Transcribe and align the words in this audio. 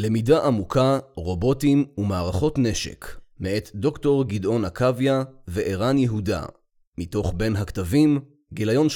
למידה 0.00 0.46
עמוקה, 0.46 0.98
רובוטים 1.14 1.84
ומערכות 1.98 2.58
נשק, 2.58 3.06
מאת 3.40 3.70
דוקטור 3.74 4.24
גדעון 4.24 4.64
עקביה 4.64 5.22
וערן 5.48 5.98
יהודה, 5.98 6.44
מתוך 6.98 7.34
בין 7.36 7.56
הכתבים, 7.56 8.20
גיליון 8.52 8.86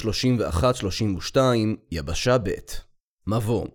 31-32, 1.33 1.37
יבשה 1.91 2.37
ב' 2.37 2.49
מבוא 3.27 3.65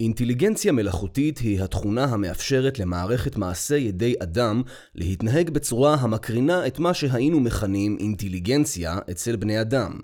אינטליגנציה 0.00 0.72
מלאכותית 0.72 1.38
היא 1.38 1.62
התכונה 1.62 2.04
המאפשרת 2.04 2.78
למערכת 2.78 3.36
מעשה 3.36 3.76
ידי 3.76 4.14
אדם 4.22 4.62
להתנהג 4.94 5.50
בצורה 5.50 5.94
המקרינה 5.94 6.66
את 6.66 6.78
מה 6.78 6.94
שהיינו 6.94 7.40
מכנים 7.40 7.96
אינטליגנציה 8.00 8.98
אצל 9.10 9.36
בני 9.36 9.60
אדם. 9.60 10.00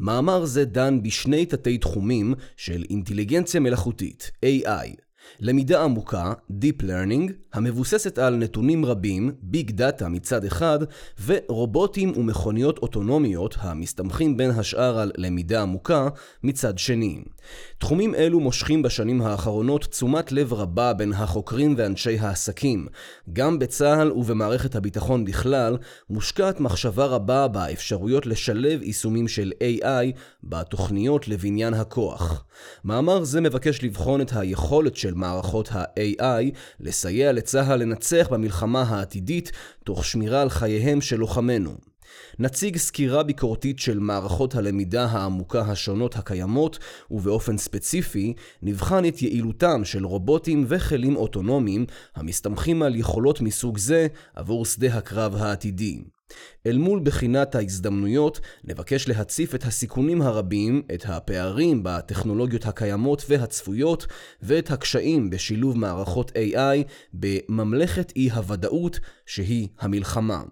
מאמר 0.00 0.44
זה 0.44 0.64
דן 0.64 1.02
בשני 1.02 1.46
תתי 1.46 1.78
תחומים 1.78 2.34
של 2.56 2.84
אינטליגנציה 2.90 3.60
מלאכותית, 3.60 4.30
AI, 4.44 5.05
למידה 5.40 5.82
עמוקה, 5.84 6.32
Deep 6.50 6.82
Learning, 6.82 7.32
המבוססת 7.52 8.18
על 8.18 8.36
נתונים 8.36 8.84
רבים, 8.84 9.32
Big 9.52 9.70
Data 9.70 10.08
מצד 10.08 10.44
אחד, 10.44 10.78
ורובוטים 11.26 12.12
ומכוניות 12.16 12.78
אוטונומיות 12.78 13.56
המסתמכים 13.60 14.36
בין 14.36 14.50
השאר 14.50 14.98
על 14.98 15.12
למידה 15.16 15.62
עמוקה 15.62 16.08
מצד 16.42 16.78
שני. 16.78 17.22
תחומים 17.78 18.14
אלו 18.14 18.40
מושכים 18.40 18.82
בשנים 18.82 19.22
האחרונות 19.22 19.84
תשומת 19.84 20.32
לב 20.32 20.52
רבה 20.52 20.92
בין 20.92 21.12
החוקרים 21.12 21.74
ואנשי 21.78 22.18
העסקים. 22.18 22.86
גם 23.32 23.58
בצה"ל 23.58 24.12
ובמערכת 24.12 24.74
הביטחון 24.74 25.24
בכלל, 25.24 25.76
מושקעת 26.10 26.60
מחשבה 26.60 27.04
רבה 27.04 27.48
באפשרויות 27.48 28.26
לשלב 28.26 28.82
יישומים 28.82 29.28
של 29.28 29.52
AI 29.60 30.18
בתוכניות 30.44 31.28
לבניין 31.28 31.74
הכוח. 31.74 32.44
מאמר 32.84 33.24
זה 33.24 33.40
מבקש 33.40 33.84
לבחון 33.84 34.20
את 34.20 34.32
היכולת 34.36 34.96
של 34.96 35.14
מערכות 35.16 35.68
ה-AI 35.72 36.44
לסייע 36.80 37.32
לצה"ל 37.32 37.76
לנצח 37.76 38.28
במלחמה 38.30 38.82
העתידית 38.82 39.52
תוך 39.84 40.04
שמירה 40.04 40.42
על 40.42 40.50
חייהם 40.50 41.00
של 41.00 41.16
לוחמינו. 41.16 41.74
נציג 42.38 42.76
סקירה 42.76 43.22
ביקורתית 43.22 43.78
של 43.78 43.98
מערכות 43.98 44.54
הלמידה 44.54 45.04
העמוקה 45.04 45.60
השונות 45.60 46.16
הקיימות, 46.16 46.78
ובאופן 47.10 47.58
ספציפי, 47.58 48.34
נבחן 48.62 49.04
את 49.04 49.22
יעילותם 49.22 49.84
של 49.84 50.06
רובוטים 50.06 50.64
וכלים 50.68 51.16
אוטונומיים 51.16 51.86
המסתמכים 52.14 52.82
על 52.82 52.96
יכולות 52.96 53.40
מסוג 53.40 53.78
זה 53.78 54.06
עבור 54.34 54.64
שדה 54.64 54.94
הקרב 54.94 55.36
העתידי. 55.36 56.15
אל 56.66 56.78
מול 56.78 57.00
בחינת 57.04 57.54
ההזדמנויות, 57.54 58.40
נבקש 58.64 59.08
להציף 59.08 59.54
את 59.54 59.64
הסיכונים 59.64 60.22
הרבים, 60.22 60.82
את 60.94 61.04
הפערים 61.08 61.80
בטכנולוגיות 61.82 62.66
הקיימות 62.66 63.22
והצפויות, 63.28 64.06
ואת 64.42 64.70
הקשיים 64.70 65.30
בשילוב 65.30 65.78
מערכות 65.78 66.30
AI 66.30 66.88
בממלכת 67.14 68.12
אי 68.16 68.30
הוודאות 68.30 69.00
שהיא 69.26 69.68
המלחמה. 69.78 70.42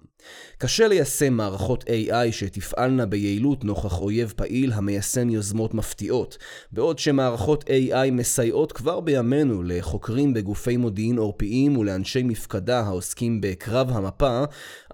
קשה 0.59 0.89
ליישם 0.89 1.33
מערכות 1.33 1.85
AI 1.85 2.33
שתפעלנה 2.33 3.07
ביעילות 3.07 3.65
נוכח 3.65 4.01
אויב 4.01 4.33
פעיל 4.37 4.73
המיישם 4.73 5.31
יוזמות 5.31 5.75
מפתיעות, 5.75 6.39
בעוד 6.73 6.99
שמערכות 6.99 7.65
AI 7.65 8.11
מסייעות 8.13 8.73
כבר 8.73 9.01
בימינו 9.01 9.63
לחוקרים 9.63 10.35
בגופי 10.35 10.77
מודיעין 10.77 11.19
עורפיים 11.19 11.77
ולאנשי 11.77 12.23
מפקדה 12.23 12.81
העוסקים 12.81 13.41
בקרב 13.41 13.91
המפה, 13.91 14.45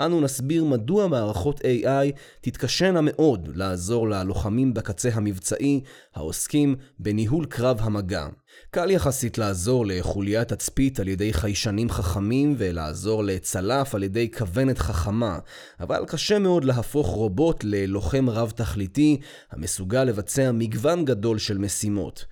אנו 0.00 0.20
נסביר 0.20 0.64
מדוע 0.64 1.06
מערכות 1.06 1.60
AI 1.60 2.18
תתקשנה 2.40 3.00
מאוד 3.02 3.48
לעזור 3.54 4.08
ללוחמים 4.08 4.74
בקצה 4.74 5.08
המבצעי 5.12 5.80
העוסקים 6.14 6.76
בניהול 6.98 7.46
קרב 7.46 7.78
המגע. 7.80 8.26
קל 8.70 8.90
יחסית 8.90 9.38
לעזור 9.38 9.86
לחוליית 9.86 10.48
תצפית 10.48 11.00
על 11.00 11.08
ידי 11.08 11.32
חיישנים 11.32 11.90
חכמים 11.90 12.54
ולעזור 12.58 13.24
לצלף 13.24 13.94
על 13.94 14.02
ידי 14.02 14.30
כוונת 14.38 14.78
חכמה, 14.78 15.38
אבל 15.80 16.04
קשה 16.08 16.38
מאוד 16.38 16.64
להפוך 16.64 17.06
רובוט 17.06 17.64
ללוחם 17.64 18.30
רב-תכליתי 18.30 19.20
המסוגל 19.50 20.04
לבצע 20.04 20.52
מגוון 20.52 21.04
גדול 21.04 21.38
של 21.38 21.58
משימות. 21.58 22.24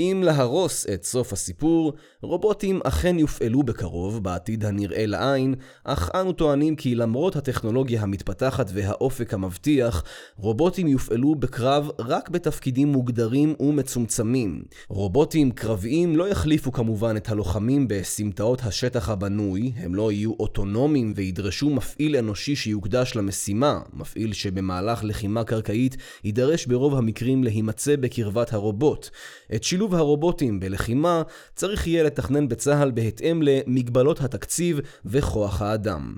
אם 0.00 0.22
להרוס 0.24 0.86
את 0.94 1.04
סוף 1.04 1.32
הסיפור, 1.32 1.92
רובוטים 2.22 2.80
אכן 2.84 3.18
יופעלו 3.18 3.62
בקרוב, 3.62 4.22
בעתיד 4.22 4.64
הנראה 4.64 5.06
לעין, 5.06 5.54
אך 5.84 6.10
אנו 6.14 6.32
טוענים 6.32 6.76
כי 6.76 6.94
למרות 6.94 7.36
הטכנולוגיה 7.36 8.02
המתפתחת 8.02 8.70
והאופק 8.74 9.34
המבטיח, 9.34 10.04
רובוטים 10.36 10.86
יופעלו 10.88 11.34
בקרב 11.34 11.90
רק 11.98 12.28
בתפקידים 12.28 12.92
מוגדרים 12.92 13.54
ומצומצמים. 13.60 14.62
רובוטים 14.88 15.50
קרביים 15.50 16.16
לא 16.16 16.28
יחליפו 16.28 16.72
כמובן 16.72 17.16
את 17.16 17.28
הלוחמים 17.28 17.88
בסמטאות 17.88 18.62
השטח 18.64 19.08
הבנוי, 19.08 19.72
הם 19.76 19.94
לא 19.94 20.12
יהיו 20.12 20.32
אוטונומיים 20.40 21.12
וידרשו 21.16 21.70
מפעיל 21.70 22.16
אנושי 22.16 22.56
שיוקדש 22.56 23.16
למשימה, 23.16 23.80
מפעיל 23.92 24.32
שבמהלך 24.32 25.04
לחימה 25.04 25.44
קרקעית 25.44 25.96
יידרש 26.24 26.66
ברוב 26.66 26.94
המקרים 26.94 27.44
להימצא 27.44 27.96
בקרבת 27.96 28.52
הרובוט. 28.52 29.08
את 29.54 29.64
שילוב 29.64 29.85
הרובוטים 29.94 30.60
בלחימה 30.60 31.22
צריך 31.54 31.86
יהיה 31.86 32.02
לתכנן 32.02 32.48
בצה"ל 32.48 32.90
בהתאם 32.90 33.42
למגבלות 33.42 34.20
התקציב 34.20 34.80
וכוח 35.04 35.62
האדם. 35.62 36.16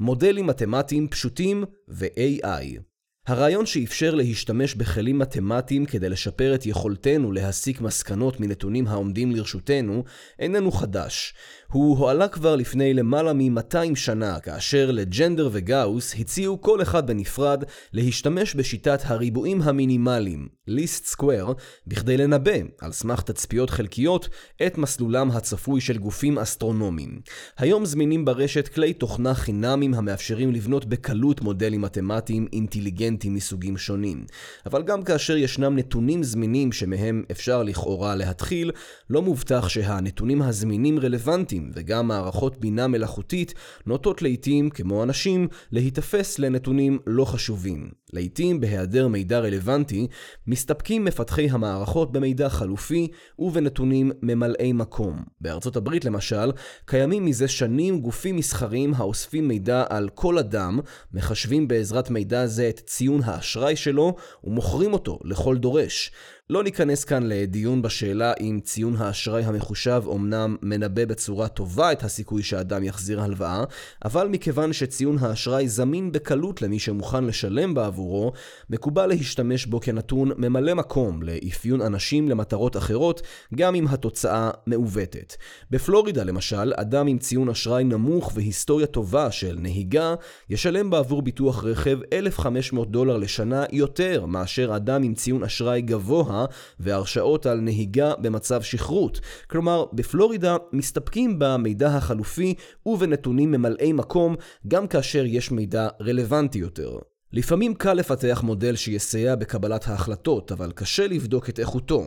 מודלים 0.00 0.46
מתמטיים 0.46 1.08
פשוטים 1.08 1.64
ו-AI 1.88 2.80
הרעיון 3.28 3.66
שאפשר 3.66 4.14
להשתמש 4.14 4.74
בכלים 4.74 5.18
מתמטיים 5.18 5.86
כדי 5.86 6.08
לשפר 6.08 6.54
את 6.54 6.66
יכולתנו 6.66 7.32
להסיק 7.32 7.80
מסקנות 7.80 8.40
מנתונים 8.40 8.86
העומדים 8.86 9.32
לרשותנו 9.32 10.04
איננו 10.38 10.72
חדש. 10.72 11.34
הוא 11.72 11.98
הועלה 11.98 12.28
כבר 12.28 12.56
לפני 12.56 12.94
למעלה 12.94 13.32
מ-200 13.32 13.94
שנה, 13.94 14.40
כאשר 14.40 14.90
לג'נדר 14.90 15.48
וגאוס 15.52 16.14
הציעו 16.18 16.60
כל 16.60 16.82
אחד 16.82 17.06
בנפרד 17.06 17.64
להשתמש 17.92 18.54
בשיטת 18.54 19.00
הריבועים 19.04 19.62
המינימליים, 19.62 20.48
ליסט 20.66 21.06
סקוואר, 21.06 21.52
בכדי 21.86 22.16
לנבא, 22.16 22.52
על 22.80 22.92
סמך 22.92 23.22
תצפיות 23.22 23.70
חלקיות, 23.70 24.28
את 24.66 24.78
מסלולם 24.78 25.30
הצפוי 25.30 25.80
של 25.80 25.98
גופים 25.98 26.38
אסטרונומיים. 26.38 27.20
היום 27.58 27.84
זמינים 27.84 28.24
ברשת 28.24 28.68
כלי 28.68 28.92
תוכנה 28.92 29.34
חינמים 29.34 29.94
המאפשרים 29.94 30.52
לבנות 30.52 30.84
בקלות 30.84 31.40
מודלים 31.40 31.80
מתמטיים 31.80 32.46
אינטליגנטיים 32.52 33.34
מסוגים 33.34 33.76
שונים. 33.76 34.26
אבל 34.66 34.82
גם 34.82 35.02
כאשר 35.02 35.36
ישנם 35.36 35.76
נתונים 35.76 36.22
זמינים 36.22 36.72
שמהם 36.72 37.22
אפשר 37.30 37.62
לכאורה 37.62 38.14
להתחיל, 38.14 38.70
לא 39.10 39.22
מובטח 39.22 39.68
שהנתונים 39.68 40.42
הזמינים 40.42 40.98
רלוונטיים 40.98 41.57
אלגוריתמים 41.58 41.70
וגם 41.74 42.08
מערכות 42.08 42.56
בינה 42.60 42.86
מלאכותית 42.86 43.54
נוטות 43.86 44.22
לעיתים, 44.22 44.70
כמו 44.70 45.02
אנשים, 45.02 45.48
להיתפס 45.72 46.38
לנתונים 46.38 46.98
לא 47.06 47.24
חשובים. 47.24 47.90
לעיתים, 48.12 48.60
בהיעדר 48.60 49.08
מידע 49.08 49.38
רלוונטי, 49.38 50.06
מסתפקים 50.46 51.04
מפתחי 51.04 51.48
המערכות 51.50 52.12
במידע 52.12 52.48
חלופי 52.48 53.08
ובנתונים 53.38 54.12
ממלאי 54.22 54.72
מקום. 54.72 55.22
בארצות 55.40 55.76
הברית 55.76 56.04
למשל, 56.04 56.52
קיימים 56.84 57.24
מזה 57.24 57.48
שנים 57.48 58.00
גופים 58.00 58.36
מסחריים 58.36 58.94
האוספים 58.96 59.48
מידע 59.48 59.84
על 59.88 60.08
כל 60.14 60.38
אדם, 60.38 60.80
מחשבים 61.12 61.68
בעזרת 61.68 62.10
מידע 62.10 62.46
זה 62.46 62.68
את 62.68 62.80
ציון 62.86 63.20
האשראי 63.24 63.76
שלו 63.76 64.16
ומוכרים 64.44 64.92
אותו 64.92 65.18
לכל 65.24 65.56
דורש. 65.56 66.12
לא 66.50 66.62
ניכנס 66.62 67.04
כאן 67.04 67.22
לדיון 67.26 67.82
בשאלה 67.82 68.32
אם 68.40 68.60
ציון 68.64 68.96
האשראי 68.96 69.44
המחושב 69.44 70.02
אומנם 70.06 70.56
מנבא 70.62 71.04
בצורה 71.04 71.48
טובה 71.48 71.92
את 71.92 72.02
הסיכוי 72.02 72.42
שאדם 72.42 72.84
יחזיר 72.84 73.20
הלוואה, 73.20 73.64
אבל 74.04 74.28
מכיוון 74.28 74.72
שציון 74.72 75.18
האשראי 75.20 75.68
זמין 75.68 76.12
בקלות 76.12 76.62
למי 76.62 76.78
שמוכן 76.78 77.24
לשלם 77.24 77.74
בעבורו, 77.98 78.32
מקובל 78.70 79.06
להשתמש 79.06 79.66
בו 79.66 79.80
כנתון 79.80 80.30
ממלא 80.36 80.74
מקום 80.74 81.22
לאפיון 81.22 81.80
אנשים 81.80 82.28
למטרות 82.28 82.76
אחרות, 82.76 83.22
גם 83.54 83.74
אם 83.74 83.88
התוצאה 83.88 84.50
מעוותת. 84.66 85.36
בפלורידה 85.70 86.24
למשל, 86.24 86.72
אדם 86.76 87.06
עם 87.06 87.18
ציון 87.18 87.48
אשראי 87.48 87.84
נמוך 87.84 88.32
והיסטוריה 88.34 88.86
טובה 88.86 89.30
של 89.30 89.56
נהיגה, 89.60 90.14
ישלם 90.50 90.90
בעבור 90.90 91.22
ביטוח 91.22 91.64
רכב 91.64 91.98
1,500 92.12 92.90
דולר 92.90 93.16
לשנה 93.16 93.64
יותר 93.72 94.26
מאשר 94.26 94.76
אדם 94.76 95.02
עם 95.02 95.14
ציון 95.14 95.44
אשראי 95.44 95.82
גבוה 95.82 96.46
והרשאות 96.80 97.46
על 97.46 97.60
נהיגה 97.60 98.12
במצב 98.18 98.62
שכרות. 98.62 99.20
כלומר, 99.50 99.84
בפלורידה 99.92 100.56
מסתפקים 100.72 101.38
במידע 101.38 101.88
החלופי 101.88 102.54
ובנתונים 102.86 103.50
ממלאי 103.50 103.92
מקום, 103.92 104.36
גם 104.68 104.86
כאשר 104.86 105.24
יש 105.26 105.50
מידע 105.50 105.88
רלוונטי 106.00 106.58
יותר. 106.58 106.98
לפעמים 107.32 107.74
קל 107.74 107.94
לפתח 107.94 108.40
מודל 108.44 108.76
שיסייע 108.76 109.34
בקבלת 109.34 109.88
ההחלטות, 109.88 110.52
אבל 110.52 110.72
קשה 110.72 111.06
לבדוק 111.06 111.48
את 111.48 111.60
איכותו. 111.60 112.06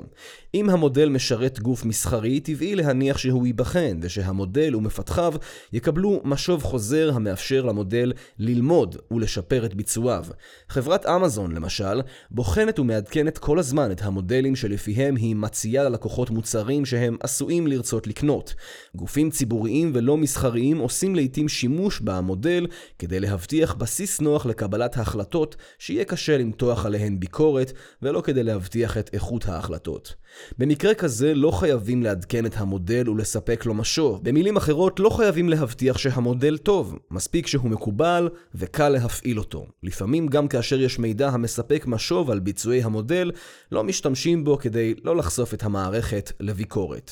אם 0.54 0.70
המודל 0.70 1.10
משרת 1.10 1.60
גוף 1.60 1.86
מסחרי, 1.86 2.40
טבעי 2.40 2.76
להניח 2.76 3.18
שהוא 3.18 3.48
ייבחן, 3.48 4.00
ושהמודל 4.02 4.76
ומפתחיו 4.76 5.34
יקבלו 5.74 6.22
משוב 6.24 6.64
חוזר 6.64 7.12
המאפשר 7.14 7.66
למודל 7.66 8.14
ללמוד 8.40 8.96
ולשפר 9.12 9.66
את 9.66 9.74
ביצועיו. 9.74 10.26
חברת 10.70 11.06
אמזון, 11.06 11.52
למשל, 11.52 12.02
בוחנת 12.32 12.80
ומעדכנת 12.80 13.38
כל 13.38 13.60
הזמן 13.60 13.92
את 13.92 14.02
המודלים 14.02 14.56
שלפיהם 14.56 15.16
היא 15.16 15.36
מציעה 15.36 15.84
ללקוחות 15.84 16.30
מוצרים 16.30 16.86
שהם 16.86 17.18
עשויים 17.20 17.68
לרצות 17.68 18.08
לקנות. 18.08 18.54
גופים 18.96 19.30
ציבוריים 19.30 19.92
ולא 19.96 20.18
מסחריים 20.18 20.78
עושים 20.78 21.16
לעיתים 21.16 21.50
שימוש 21.50 22.00
במודל 22.00 22.68
כדי 23.00 23.20
להבטיח 23.20 23.74
בסיס 23.74 24.22
נוח 24.22 24.46
לקבלת 24.46 24.98
החלטות 25.12 25.56
שיהיה 25.80 26.06
קשה 26.06 26.38
למתוח 26.38 26.86
עליהן 26.86 27.20
ביקורת, 27.20 27.72
ולא 28.02 28.22
כדי 28.22 28.44
להבטיח 28.44 28.98
את 28.98 29.10
איכות 29.14 29.46
ההחלטות. 29.46 30.16
במקרה 30.58 30.94
כזה 30.94 31.34
לא 31.34 31.52
חייבים 31.52 32.04
לעדכן 32.04 32.46
את 32.46 32.58
המודל 32.58 33.10
ולספק 33.10 33.66
לו 33.66 33.74
משוב. 33.74 34.20
במילים 34.24 34.58
אחרות, 34.58 35.00
לא 35.00 35.10
חייבים 35.10 35.50
להבטיח 35.50 35.98
שהמודל 35.98 36.58
טוב, 36.58 37.00
מספיק 37.12 37.48
שהוא 37.48 37.70
מקובל 37.70 38.30
וקל 38.56 38.90
להפעיל 38.90 39.40
אותו. 39.40 39.68
לפעמים 39.84 40.28
גם 40.28 40.48
כאשר 40.48 40.82
יש 40.82 41.00
מידע 41.00 41.30
המספק 41.30 41.84
משוב 41.88 42.32
על 42.32 42.40
ביצועי 42.40 42.84
המודל, 42.84 43.32
לא 43.72 43.84
משתמשים 43.84 44.44
בו 44.44 44.58
כדי 44.58 44.96
לא 45.04 45.16
לחשוף 45.16 45.54
את 45.54 45.64
המערכת 45.64 46.32
לביקורת. 46.40 47.12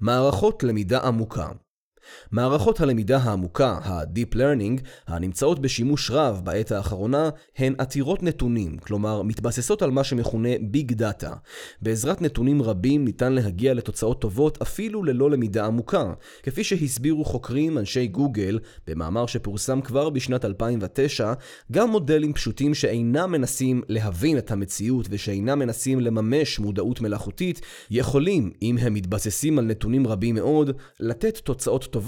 מערכות 0.00 0.62
למידה 0.62 0.98
עמוקה 0.98 1.48
מערכות 2.32 2.80
הלמידה 2.80 3.18
העמוקה, 3.18 3.78
ה-Deep 3.82 4.34
Learning, 4.34 4.80
הנמצאות 5.06 5.58
בשימוש 5.58 6.10
רב 6.10 6.40
בעת 6.44 6.72
האחרונה, 6.72 7.30
הן 7.58 7.74
עתירות 7.78 8.22
נתונים, 8.22 8.78
כלומר 8.78 9.22
מתבססות 9.22 9.82
על 9.82 9.90
מה 9.90 10.04
שמכונה 10.04 10.48
Big 10.54 10.92
Data. 10.92 11.30
בעזרת 11.82 12.22
נתונים 12.22 12.62
רבים 12.62 13.04
ניתן 13.04 13.32
להגיע 13.32 13.74
לתוצאות 13.74 14.20
טובות 14.20 14.62
אפילו 14.62 15.04
ללא 15.04 15.30
למידה 15.30 15.66
עמוקה, 15.66 16.12
כפי 16.42 16.64
שהסבירו 16.64 17.24
חוקרים 17.24 17.78
אנשי 17.78 18.06
גוגל 18.06 18.58
במאמר 18.86 19.26
שפורסם 19.26 19.80
כבר 19.80 20.10
בשנת 20.10 20.44
2009, 20.44 21.32
גם 21.72 21.90
מודלים 21.90 22.32
פשוטים 22.32 22.74
שאינם 22.74 23.32
מנסים 23.32 23.82
להבין 23.88 24.38
את 24.38 24.50
המציאות 24.50 25.06
ושאינם 25.10 25.58
מנסים 25.58 26.00
לממש 26.00 26.58
מודעות 26.58 27.00
מלאכותית, 27.00 27.60
יכולים, 27.90 28.50
אם 28.62 28.78
הם 28.80 28.94
מתבססים 28.94 29.58
על 29.58 29.64
נתונים 29.64 30.06
רבים 30.06 30.34
מאוד, 30.34 30.70
לתת 31.00 31.38
תוצאות 31.38 31.84
טובות, 31.84 32.01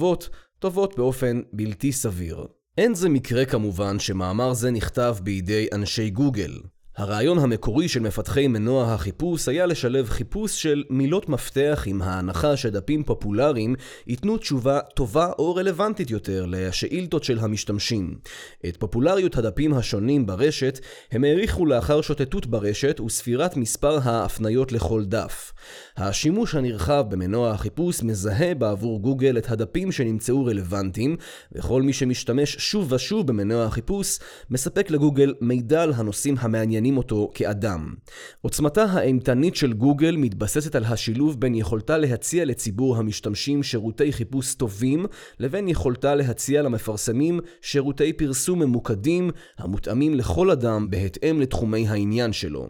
טובות 0.59 0.97
באופן 0.97 1.41
בלתי 1.53 1.93
סביר. 1.93 2.47
אין 2.79 2.95
זה 2.95 3.09
מקרה 3.09 3.45
כמובן 3.45 3.99
שמאמר 3.99 4.53
זה 4.53 4.71
נכתב 4.71 5.17
בידי 5.23 5.67
אנשי 5.73 6.11
גוגל. 6.11 6.53
הרעיון 6.97 7.39
המקורי 7.39 7.89
של 7.89 8.01
מפתחי 8.01 8.47
מנוע 8.47 8.93
החיפוש 8.93 9.49
היה 9.49 9.67
לשלב 9.67 10.09
חיפוש 10.09 10.63
של 10.63 10.85
מילות 10.91 11.29
מפתח 11.29 11.85
עם 11.87 12.03
ההנחה 12.03 12.57
שדפים 12.57 13.05
פופולריים 13.05 13.75
ייתנו 14.07 14.39
תשובה 14.39 14.81
טובה 14.81 15.31
או 15.39 15.55
רלוונטית 15.55 16.11
יותר 16.11 16.45
לשאילתות 16.49 17.25
של 17.25 17.39
המשתמשים. 17.39 18.15
את 18.69 18.77
פופולריות 18.77 19.37
הדפים 19.37 19.75
השונים 19.75 20.27
ברשת 20.27 20.81
הם 21.13 21.25
העריכו 21.25 21.67
לאחר 21.67 22.01
שוטטות 22.01 22.47
ברשת 22.47 23.01
וספירת 23.01 23.57
מספר 23.57 23.99
ההפניות 24.03 24.73
לכל 24.73 25.05
דף. 25.05 25.53
השימוש 25.97 26.55
הנרחב 26.55 27.05
במנוע 27.09 27.51
החיפוש 27.51 28.03
מזהה 28.03 28.55
בעבור 28.55 29.01
גוגל 29.01 29.39
את 29.39 29.51
הדפים 29.51 29.93
שנמצאו 29.93 30.45
רלוונטיים, 30.45 31.17
וכל 31.53 31.83
מי 31.83 31.93
שמשתמש 31.93 32.57
שוב 32.59 32.93
ושוב 32.93 33.27
במנוע 33.27 33.65
החיפוש 33.65 34.19
מספק 34.51 34.91
לגוגל 34.91 35.35
מידע 35.41 35.83
על 35.83 35.93
הנושאים 35.93 36.35
המעניינים 36.39 36.84
מציינים 36.85 36.97
אותו 36.97 37.31
כאדם. 37.35 37.95
עוצמתה 38.43 38.85
האימתנית 38.85 39.57
של 39.57 39.73
גוגל 39.73 40.17
מתבססת 40.17 40.75
על 40.75 40.85
השילוב 40.85 41.41
בין 41.41 41.55
יכולתה 41.55 41.99
להציע 41.99 42.45
לציבור 42.45 42.97
המשתמשים 42.97 43.63
שירותי 43.63 44.13
חיפוש 44.13 44.55
טובים, 44.55 45.07
לבין 45.41 45.69
יכולתה 45.69 46.15
להציע 46.15 46.63
למפרסמים 46.63 47.41
שירותי 47.63 48.13
פרסום 48.13 48.59
ממוקדים, 48.59 49.31
המותאמים 49.59 50.15
לכל 50.15 50.51
אדם 50.51 50.91
בהתאם 50.91 51.41
לתחומי 51.41 51.89
העניין 51.89 52.33
שלו. 52.33 52.69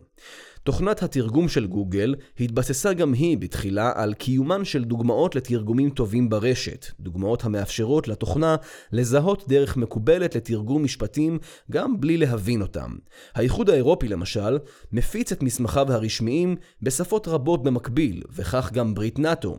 תוכנת 0.65 1.03
התרגום 1.03 1.49
של 1.49 1.67
גוגל 1.67 2.15
התבססה 2.41 2.93
גם 2.93 3.13
היא 3.13 3.39
בתחילה 3.39 3.93
על 3.95 4.15
קיומן 4.15 4.65
של 4.65 4.85
דוגמאות 4.85 5.35
לתרגומים 5.35 5.91
טובים 5.91 6.29
ברשת, 6.29 6.87
דוגמאות 7.01 7.45
המאפשרות 7.45 8.09
לתוכנה 8.09 8.57
לזהות 8.93 9.45
דרך 9.49 9.77
מקובלת 9.77 10.37
לתרגום 10.37 10.85
משפטים 10.85 11.39
גם 11.71 12.01
בלי 12.01 12.17
להבין 12.17 12.63
אותם. 12.63 12.91
האיחוד 13.35 13.71
האירופי 13.71 14.09
למשל, 14.09 14.59
מפיץ 14.93 15.33
את 15.33 15.43
מסמכיו 15.43 15.93
הרשמיים 15.93 16.57
בשפות 16.83 17.29
רבות 17.29 17.63
במקביל, 17.63 18.23
וכך 18.33 18.73
גם 18.73 18.95
ברית 18.95 19.19
נאט"ו. 19.19 19.59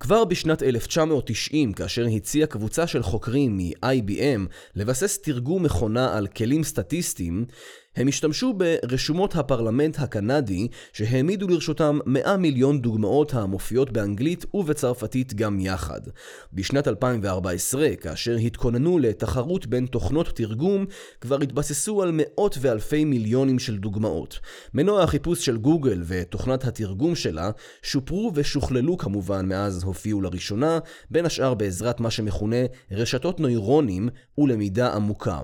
כבר 0.00 0.24
בשנת 0.24 0.62
1990, 0.62 1.72
כאשר 1.72 2.06
הציעה 2.16 2.46
קבוצה 2.46 2.86
של 2.86 3.02
חוקרים 3.02 3.56
מ-IBM 3.56 4.40
לבסס 4.76 5.18
תרגום 5.22 5.62
מכונה 5.62 6.16
על 6.16 6.26
כלים 6.26 6.64
סטטיסטיים, 6.64 7.46
הם 7.96 8.08
השתמשו 8.08 8.54
ברשומות 8.54 9.36
הפרלמנט 9.36 9.98
הקנדי 9.98 10.68
שהעמידו 10.92 11.48
לרשותם 11.48 11.98
100 12.06 12.36
מיליון 12.36 12.80
דוגמאות 12.80 13.34
המופיעות 13.34 13.92
באנגלית 13.92 14.44
ובצרפתית 14.54 15.34
גם 15.34 15.60
יחד. 15.60 16.00
בשנת 16.52 16.88
2014, 16.88 17.96
כאשר 18.00 18.34
התכוננו 18.34 18.98
לתחרות 18.98 19.66
בין 19.66 19.86
תוכנות 19.86 20.28
תרגום, 20.28 20.86
כבר 21.20 21.38
התבססו 21.42 22.02
על 22.02 22.10
מאות 22.12 22.58
ואלפי 22.60 23.04
מיליונים 23.04 23.58
של 23.58 23.78
דוגמאות. 23.78 24.38
מנוע 24.74 25.02
החיפוש 25.02 25.44
של 25.44 25.56
גוגל 25.56 26.02
ותוכנת 26.06 26.64
התרגום 26.64 27.14
שלה 27.14 27.50
שופרו 27.82 28.32
ושוכללו 28.34 28.98
כמובן 28.98 29.48
מאז 29.48 29.82
הופיעו 29.84 30.20
לראשונה, 30.20 30.78
בין 31.10 31.26
השאר 31.26 31.54
בעזרת 31.54 32.00
מה 32.00 32.10
שמכונה 32.10 32.56
רשתות 32.90 33.40
נוירונים 33.40 34.08
ולמידה 34.38 34.94
עמוקה. 34.94 35.40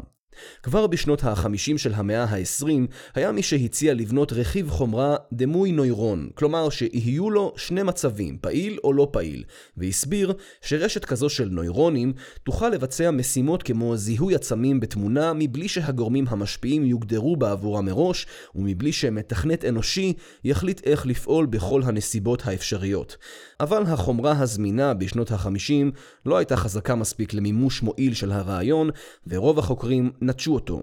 כבר 0.62 0.86
בשנות 0.86 1.24
ה-50 1.24 1.78
של 1.78 1.94
המאה 1.94 2.24
ה-20 2.24 2.66
היה 3.14 3.32
מי 3.32 3.42
שהציע 3.42 3.94
לבנות 3.94 4.32
רכיב 4.32 4.70
חומרה 4.70 5.16
דמוי 5.32 5.72
נוירון, 5.72 6.28
כלומר 6.34 6.70
שיהיו 6.70 7.30
לו 7.30 7.52
שני 7.56 7.82
מצבים, 7.82 8.38
פעיל 8.40 8.78
או 8.84 8.92
לא 8.92 9.08
פעיל, 9.12 9.44
והסביר 9.76 10.32
שרשת 10.60 11.04
כזו 11.04 11.28
של 11.28 11.48
נוירונים 11.48 12.12
תוכל 12.42 12.68
לבצע 12.68 13.10
משימות 13.10 13.62
כמו 13.62 13.96
זיהוי 13.96 14.34
עצמים 14.34 14.80
בתמונה 14.80 15.32
מבלי 15.34 15.68
שהגורמים 15.68 16.24
המשפיעים 16.28 16.84
יוגדרו 16.84 17.36
בעבורה 17.36 17.80
מראש, 17.80 18.26
ומבלי 18.54 18.92
שמתכנת 18.92 19.64
אנושי 19.64 20.12
יחליט 20.44 20.80
איך 20.84 21.06
לפעול 21.06 21.46
בכל 21.46 21.82
הנסיבות 21.84 22.42
האפשריות. 22.46 23.16
אבל 23.60 23.82
החומרה 23.86 24.32
הזמינה 24.38 24.94
בשנות 24.94 25.30
ה-50 25.30 25.96
לא 26.26 26.36
הייתה 26.36 26.56
חזקה 26.56 26.94
מספיק 26.94 27.34
למימוש 27.34 27.82
מועיל 27.82 28.14
של 28.14 28.32
הרעיון, 28.32 28.90
ורוב 29.26 29.58
החוקרים 29.58 30.10
נטשו 30.20 30.54
אותו. 30.54 30.82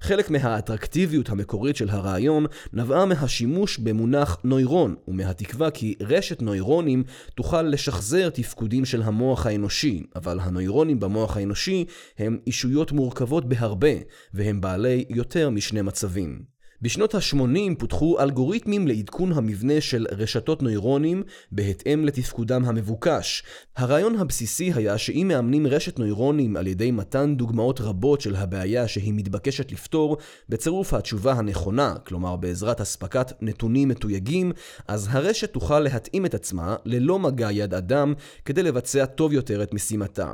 חלק 0.00 0.30
מהאטרקטיביות 0.30 1.28
המקורית 1.28 1.76
של 1.76 1.90
הרעיון 1.90 2.46
נבעה 2.72 3.06
מהשימוש 3.06 3.78
במונח 3.78 4.36
נוירון, 4.44 4.94
ומהתקווה 5.08 5.70
כי 5.70 5.94
רשת 6.00 6.42
נוירונים 6.42 7.04
תוכל 7.34 7.62
לשחזר 7.62 8.30
תפקודים 8.30 8.84
של 8.84 9.02
המוח 9.02 9.46
האנושי, 9.46 10.02
אבל 10.16 10.40
הנוירונים 10.40 11.00
במוח 11.00 11.36
האנושי 11.36 11.84
הם 12.18 12.38
אישויות 12.46 12.92
מורכבות 12.92 13.48
בהרבה, 13.48 13.94
והם 14.34 14.60
בעלי 14.60 15.04
יותר 15.08 15.50
משני 15.50 15.82
מצבים. 15.82 16.57
בשנות 16.82 17.14
ה-80 17.14 17.74
פותחו 17.78 18.20
אלגוריתמים 18.20 18.88
לעדכון 18.88 19.32
המבנה 19.32 19.80
של 19.80 20.06
רשתות 20.12 20.62
נוירונים 20.62 21.22
בהתאם 21.52 22.04
לתפקודם 22.04 22.64
המבוקש. 22.64 23.42
הרעיון 23.76 24.16
הבסיסי 24.16 24.72
היה 24.74 24.98
שאם 24.98 25.28
מאמנים 25.28 25.66
רשת 25.66 25.98
נוירונים 25.98 26.56
על 26.56 26.66
ידי 26.66 26.90
מתן 26.90 27.34
דוגמאות 27.36 27.80
רבות 27.80 28.20
של 28.20 28.36
הבעיה 28.36 28.88
שהיא 28.88 29.12
מתבקשת 29.16 29.72
לפתור, 29.72 30.16
בצירוף 30.48 30.94
התשובה 30.94 31.32
הנכונה, 31.32 31.94
כלומר 32.06 32.36
בעזרת 32.36 32.80
אספקת 32.80 33.32
נתונים 33.40 33.88
מתויגים, 33.88 34.52
אז 34.88 35.08
הרשת 35.10 35.52
תוכל 35.52 35.80
להתאים 35.80 36.26
את 36.26 36.34
עצמה 36.34 36.76
ללא 36.84 37.18
מגע 37.18 37.52
יד 37.52 37.74
אדם 37.74 38.14
כדי 38.44 38.62
לבצע 38.62 39.06
טוב 39.06 39.32
יותר 39.32 39.62
את 39.62 39.74
משימתה. 39.74 40.32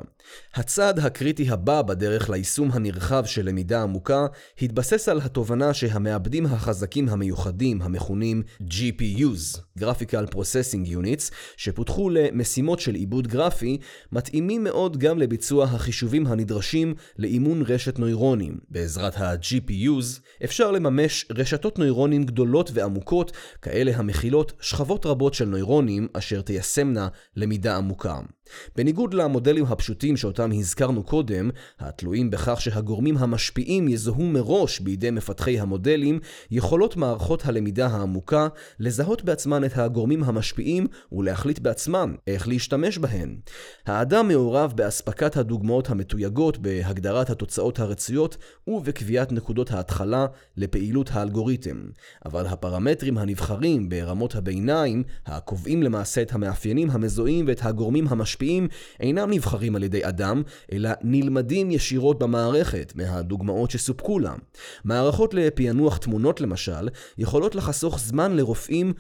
הצעד 0.55 0.99
הקריטי 0.99 1.51
הבא 1.51 1.83
בדרך 1.83 2.31
ליישום 2.31 2.71
הנרחב 2.73 3.25
של 3.25 3.49
למידה 3.49 3.83
עמוקה 3.83 4.27
התבסס 4.63 5.09
על 5.09 5.21
התובנה 5.21 5.75
שהמעבדים 5.75 6.34
החזקים 6.47 7.09
המיוחדים 7.09 7.83
המכונים 7.83 8.43
GPUs 8.61 9.64
Graphical 9.79 10.35
Processing 10.35 10.89
Units, 10.89 11.33
שפותחו 11.57 12.11
למשימות 12.11 12.81
של 12.81 12.95
עיבוד 12.95 13.27
גרפי, 13.27 13.79
מתאימים 14.13 14.65
מאוד 14.65 14.97
גם 14.97 15.19
לביצוע 15.19 15.65
החישובים 15.65 16.27
הנדרשים 16.27 16.95
לאימון 17.19 17.63
רשת 17.63 17.99
נוירונים. 17.99 18.59
בעזרת 18.69 19.17
ה-GPUs 19.17 20.21
אפשר 20.45 20.71
לממש 20.71 21.27
רשתות 21.31 21.79
נוירונים 21.79 22.25
גדולות 22.25 22.71
ועמוקות, 22.75 23.33
כאלה 23.63 23.93
המכילות 23.97 24.53
שכבות 24.61 25.07
רבות 25.07 25.35
של 25.35 25.45
נוירונים, 25.45 26.09
אשר 26.13 26.41
תיישמנה 26.41 27.09
למידה 27.37 27.77
עמוקה. 27.77 28.21
בניגוד 28.77 29.15
למודלים 29.15 29.65
הפשוטים 29.65 30.17
שאותם 30.17 30.51
הזכרנו 30.53 31.03
קודם, 31.03 31.51
התלויים 31.79 32.31
בכך 32.31 32.61
שהגורמים 32.61 33.17
המשפיעים 33.17 33.89
יזוהו 33.89 34.27
מראש 34.27 34.81
בידי 34.81 35.11
מפתחי 35.11 35.61
המודלים, 35.61 36.21
יכולות 36.51 36.97
מערכות 36.97 37.47
הלמידה 37.47 37.87
העמוקה 37.87 38.49
לזהות 38.81 39.25
בעצמן 39.25 39.64
את 39.65 39.79
הגורמים 39.79 40.25
המשפיעים 40.25 40.87
ולהחליט 41.13 41.59
בעצמם 41.59 42.15
איך 42.27 42.49
להשתמש 42.49 42.99
בהן. 42.99 43.37
האדם 43.87 44.29
מעורב 44.29 44.73
באספקת 44.77 45.37
הדוגמאות 45.37 45.91
המתויגות, 45.91 46.59
בהגדרת 46.59 47.31
התוצאות 47.31 47.79
הרצויות 47.79 48.37
ובקביעת 48.67 49.33
נקודות 49.33 49.71
ההתחלה 49.71 50.27
לפעילות 50.57 51.11
האלגוריתם. 51.13 51.77
אבל 52.25 52.47
הפרמטרים 52.47 53.19
הנבחרים 53.19 53.89
ברמות 53.89 54.35
הביניים, 54.35 55.03
הקובעים 55.27 55.83
למעשה 55.83 56.23
את 56.23 56.33
המאפיינים 56.33 56.91
המזוהים 56.91 57.45
ואת 57.49 57.65
הגורמים 57.65 58.09
המשפיעים, 58.09 58.69
אינם 59.01 59.31
נבחרים 59.31 59.77
על 59.77 59.83
ידי 59.83 60.09
אדם, 60.09 60.43
אלא 60.73 60.91
נלמדים 61.03 61.71
ישירות 61.71 62.19
במערכת 62.19 62.93
מהדוגמאות 62.97 63.71
שסופקו 63.71 64.19
לה. 64.19 64.35
מערכות 64.85 65.35
לפענוח 65.35 65.97
תמונות 65.97 66.41
למשל, 66.41 66.89
יכולות 67.19 67.55
לחסוך 67.55 67.99
זמן 67.99 68.37
לרופאים 68.37 68.93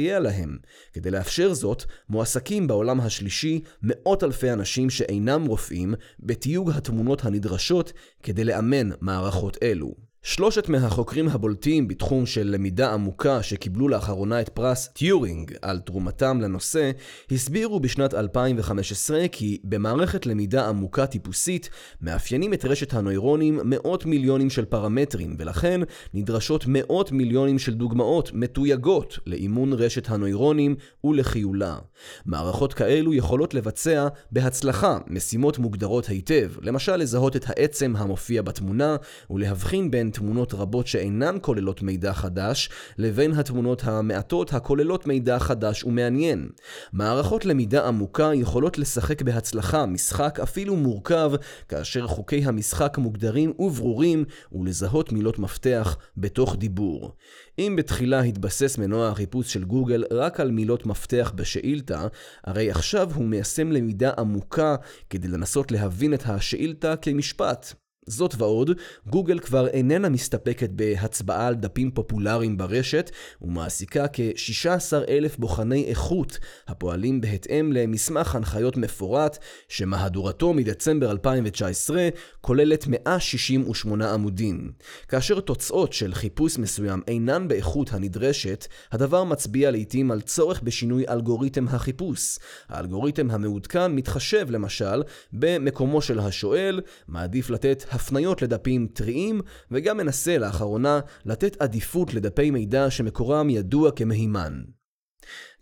ולסייע 0.00 0.18
להם. 0.18 0.58
כדי 0.92 1.10
לאפשר 1.10 1.54
זאת, 1.54 1.84
מועסקים 2.08 2.66
בעולם 2.66 3.00
השלישי 3.00 3.60
מאות 3.82 4.24
אלפי 4.24 4.52
אנשים 4.52 4.90
שאינם 4.90 5.46
רופאים 5.46 5.94
בתיוג 6.20 6.70
התמונות 6.70 7.24
הנדרשות 7.24 7.92
כדי 8.22 8.44
לאמן 8.44 8.90
מערכות 9.00 9.56
אלו. 9.62 10.09
שלושת 10.22 10.68
מהחוקרים 10.68 11.28
הבולטים 11.28 11.88
בתחום 11.88 12.26
של 12.26 12.46
למידה 12.46 12.92
עמוקה 12.92 13.42
שקיבלו 13.42 13.88
לאחרונה 13.88 14.40
את 14.40 14.48
פרס 14.48 14.88
טיורינג 14.88 15.52
על 15.62 15.78
תרומתם 15.78 16.40
לנושא, 16.40 16.90
הסבירו 17.30 17.80
בשנת 17.80 18.14
2015 18.14 19.28
כי 19.32 19.58
במערכת 19.64 20.26
למידה 20.26 20.68
עמוקה 20.68 21.06
טיפוסית 21.06 21.70
מאפיינים 22.00 22.54
את 22.54 22.64
רשת 22.64 22.94
הנוירונים 22.94 23.60
מאות 23.64 24.06
מיליונים 24.06 24.50
של 24.50 24.64
פרמטרים, 24.64 25.36
ולכן 25.38 25.80
נדרשות 26.14 26.64
מאות 26.68 27.12
מיליונים 27.12 27.58
של 27.58 27.74
דוגמאות 27.74 28.30
מתויגות 28.34 29.18
לאימון 29.26 29.72
רשת 29.72 30.10
הנוירונים 30.10 30.76
ולחיולה. 31.04 31.78
מערכות 32.26 32.74
כאלו 32.74 33.14
יכולות 33.14 33.54
לבצע 33.54 34.08
בהצלחה 34.32 34.98
משימות 35.06 35.58
מוגדרות 35.58 36.06
היטב, 36.06 36.50
למשל 36.62 36.96
לזהות 36.96 37.36
את 37.36 37.44
העצם 37.46 37.94
המופיע 37.96 38.42
בתמונה 38.42 38.96
ולהבחין 39.30 39.90
בין 39.90 40.09
תמונות 40.10 40.54
רבות 40.54 40.86
שאינן 40.86 41.36
כוללות 41.40 41.82
מידע 41.82 42.12
חדש, 42.12 42.70
לבין 42.98 43.32
התמונות 43.32 43.82
המעטות 43.84 44.52
הכוללות 44.52 45.06
מידע 45.06 45.38
חדש 45.38 45.84
ומעניין. 45.84 46.48
מערכות 46.92 47.44
למידה 47.44 47.86
עמוקה 47.88 48.30
יכולות 48.34 48.78
לשחק 48.78 49.22
בהצלחה 49.22 49.86
משחק 49.86 50.40
אפילו 50.42 50.76
מורכב, 50.76 51.32
כאשר 51.68 52.06
חוקי 52.06 52.44
המשחק 52.44 52.98
מוגדרים 52.98 53.52
וברורים, 53.58 54.24
ולזהות 54.52 55.12
מילות 55.12 55.38
מפתח 55.38 55.96
בתוך 56.16 56.56
דיבור. 56.56 57.14
אם 57.58 57.74
בתחילה 57.76 58.20
התבסס 58.20 58.78
מנוע 58.78 59.08
החיפוש 59.08 59.52
של 59.52 59.64
גוגל 59.64 60.04
רק 60.10 60.40
על 60.40 60.50
מילות 60.50 60.86
מפתח 60.86 61.32
בשאילתה, 61.34 62.06
הרי 62.44 62.70
עכשיו 62.70 63.10
הוא 63.14 63.24
מיישם 63.24 63.72
למידה 63.72 64.10
עמוקה 64.18 64.76
כדי 65.10 65.28
לנסות 65.28 65.72
להבין 65.72 66.14
את 66.14 66.22
השאילתה 66.26 66.96
כמשפט. 66.96 67.74
זאת 68.10 68.34
ועוד, 68.38 68.70
גוגל 69.06 69.38
כבר 69.38 69.68
איננה 69.68 70.08
מסתפקת 70.08 70.70
בהצבעה 70.70 71.46
על 71.46 71.54
דפים 71.54 71.90
פופולריים 71.90 72.56
ברשת, 72.56 73.10
ומעסיקה 73.42 74.06
כ-16 74.12 75.08
אלף 75.08 75.38
בוחני 75.38 75.84
איכות, 75.84 76.38
הפועלים 76.68 77.20
בהתאם 77.20 77.72
למסמך 77.72 78.34
הנחיות 78.34 78.76
מפורט, 78.76 79.38
שמהדורתו 79.68 80.52
מדצמבר 80.52 81.10
2019 81.10 82.08
כוללת 82.40 82.84
168 82.88 84.12
עמודים. 84.12 84.72
כאשר 85.08 85.40
תוצאות 85.40 85.92
של 85.92 86.14
חיפוש 86.14 86.58
מסוים 86.58 87.02
אינן 87.08 87.48
באיכות 87.48 87.92
הנדרשת, 87.92 88.66
הדבר 88.92 89.24
מצביע 89.24 89.70
לעיתים 89.70 90.10
על 90.10 90.20
צורך 90.20 90.62
בשינוי 90.62 91.04
אלגוריתם 91.08 91.68
החיפוש. 91.68 92.38
האלגוריתם 92.68 93.30
המעודכן 93.30 93.92
מתחשב 93.92 94.50
למשל 94.50 95.02
במקומו 95.32 96.02
של 96.02 96.18
השואל, 96.18 96.80
מעדיף 97.08 97.50
לתת 97.50 97.84
הפניות 98.00 98.42
לדפים 98.42 98.86
טריים, 98.92 99.40
וגם 99.70 99.96
מנסה 99.96 100.38
לאחרונה 100.38 101.00
לתת 101.24 101.62
עדיפות 101.62 102.14
לדפי 102.14 102.50
מידע 102.50 102.90
שמקורם 102.90 103.50
ידוע 103.50 103.90
כמהימן. 103.90 104.62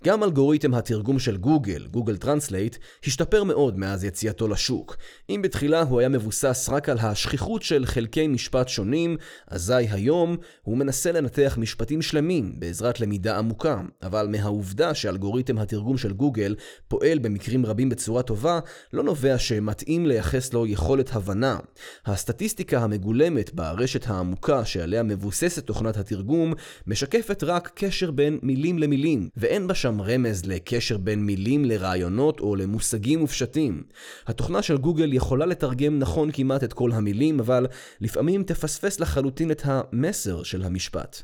גם 0.05 0.25
אלגוריתם 0.25 0.75
התרגום 0.75 1.19
של 1.19 1.37
גוגל, 1.37 1.87
גוגל 1.87 2.17
טרנסלייט, 2.17 2.76
השתפר 3.07 3.45
מאוד 3.45 3.78
מאז 3.78 4.05
יציאתו 4.05 4.49
לשוק. 4.49 4.97
אם 5.31 5.43
בתחילה 5.43 5.83
הוא 5.83 6.00
היה 6.00 6.09
מבוסס 6.09 6.69
רק 6.73 6.88
על 6.88 6.99
השכיחות 6.99 7.62
של 7.62 7.87
חלקי 7.87 8.26
משפט 8.26 8.69
שונים, 8.69 9.17
אזי 9.47 9.87
היום 9.90 10.37
הוא 10.62 10.76
מנסה 10.76 11.12
לנתח 11.12 11.57
משפטים 11.61 12.02
שלמים 12.02 12.61
בעזרת 12.61 13.00
למידה 13.00 13.38
עמוקה. 13.38 13.81
אבל 14.02 14.26
מהעובדה 14.31 14.95
שאלגוריתם 14.95 15.59
התרגום 15.59 15.99
של 15.99 16.12
גוגל 16.12 16.55
פועל 16.88 17.19
במקרים 17.19 17.67
רבים 17.67 17.88
בצורה 17.88 18.23
טובה, 18.23 18.61
לא 18.93 19.02
נובע 19.02 19.38
שמתאים 19.38 20.07
לייחס 20.07 20.52
לו 20.52 20.67
יכולת 20.67 21.17
הבנה. 21.17 21.59
הסטטיסטיקה 22.07 22.78
המגולמת 22.78 23.55
ברשת 23.55 24.07
העמוקה 24.07 24.64
שעליה 24.64 25.02
מבוססת 25.02 25.67
תוכנת 25.67 25.97
התרגום, 25.97 26.55
משקפת 26.87 27.45
רק 27.45 27.71
קשר 27.75 28.11
בין 28.11 28.38
מילים 28.43 28.78
למילים, 28.78 29.28
ואין 29.37 29.67
בה 29.67 29.75
שם 29.88 30.00
רמז 30.02 30.45
לקשר 30.45 30.99
בין 30.99 31.26
מילים 31.26 31.64
לרעיונות 31.64 32.40
או 32.40 32.57
למושגים 32.57 33.25
ופשטים. 33.25 33.83
התוכנה 34.26 34.62
של 34.62 34.76
גוגל 34.76 35.12
יכולה 35.12 35.47
לתרגם 35.47 35.99
נכון 35.99 36.30
כמעט 36.33 36.64
את 36.64 36.73
כל 36.73 36.92
המילים, 36.92 37.40
אבל 37.40 37.66
לפעמים 38.00 38.42
תפספס 38.42 39.00
לחלוטין 39.00 39.50
את 39.50 39.62
המסר 39.64 40.42
של 40.42 40.62
המשפט. 40.62 41.23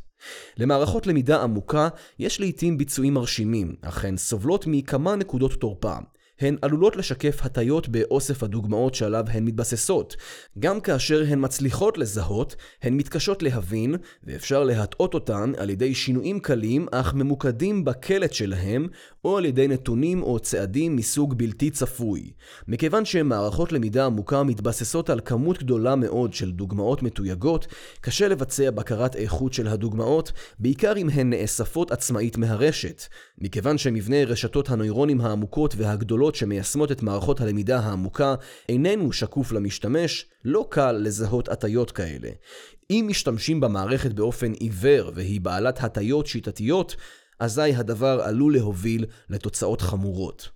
למערכות 0.59 1.06
למידה 1.06 1.42
עמוקה 1.42 1.88
יש 2.18 2.40
לעיתים 2.40 2.78
ביצועים 2.78 3.14
מרשימים, 3.14 3.75
אך 3.83 4.04
הן 4.04 4.16
סובלות 4.16 4.64
מכמה 4.66 5.16
נקודות 5.16 5.52
תורפה. 5.52 5.97
הן 6.41 6.57
עלולות 6.62 6.97
לשקף 6.97 7.38
הטיות 7.43 7.88
באוסף 7.88 8.43
הדוגמאות 8.43 8.95
שעליו 8.95 9.25
הן 9.29 9.45
מתבססות. 9.45 10.17
גם 10.59 10.81
כאשר 10.81 11.25
הן 11.29 11.45
מצליחות 11.45 11.99
לזהות, 11.99 12.57
הן 12.83 12.95
מתקשות 12.95 13.43
להבין, 13.43 13.95
ואפשר 14.25 14.64
להטעות 14.64 15.14
אותן 15.14 15.53
על 15.57 15.71
ידי 15.71 15.95
שינויים 15.95 16.41
קלים 16.41 16.87
אך 16.93 17.14
ממוקדים 17.14 17.85
בקלט 17.85 18.33
שלהם, 18.33 18.88
או 19.25 19.38
על 19.38 19.45
ידי 19.45 19.69
נתונים 19.69 20.23
או 20.23 20.38
צעדים 20.38 20.97
מסוג 20.97 21.38
בלתי 21.38 21.71
צפוי. 21.71 22.33
מכיוון 22.69 23.05
שמערכות 23.05 23.73
למידה 23.73 24.07
עמוקה 24.07 24.43
מתבססות 24.43 25.11
על 25.11 25.21
כמות 25.25 25.59
גדולה 25.59 25.97
מאוד 25.97 26.35
של 26.35 26.53
דוגמאות 26.53 27.03
מתויגות, 27.03 27.67
קשה 28.00 28.29
לבצע 28.29 28.71
בקרת 28.71 29.17
איכות 29.17 29.53
של 29.53 29.69
הדוגמאות, 29.69 30.33
בעיקר 30.59 30.97
אם 30.97 31.09
הן 31.11 31.31
נאספות 31.31 31.91
עצמאית 31.91 32.37
מהרשת. 32.37 33.03
מכיוון 33.38 33.79
שמבנה 33.79 34.25
רשתות 34.25 34.71
הנוירונים 34.71 35.21
העמוקות 35.21 35.75
והגדולות 35.76 36.24
שמיישמות 36.35 36.93
את 36.93 37.02
מערכות 37.02 37.40
הלמידה 37.40 37.78
העמוקה 37.78 38.35
איננו 38.69 39.12
שקוף 39.12 39.52
למשתמש, 39.52 40.26
לא 40.45 40.66
קל 40.71 40.93
לזהות 40.93 41.49
הטיות 41.49 41.90
כאלה. 41.90 42.31
אם 42.90 43.07
משתמשים 43.09 43.61
במערכת 43.61 44.12
באופן 44.12 44.52
עיוור 44.52 45.11
והיא 45.14 45.40
בעלת 45.40 45.85
הטיות 45.85 46.26
שיטתיות, 46.26 46.97
אזי 47.40 47.75
הדבר 47.75 48.21
עלול 48.23 48.54
להוביל 48.54 49.07
לתוצאות 49.28 49.81
חמורות. 49.81 50.49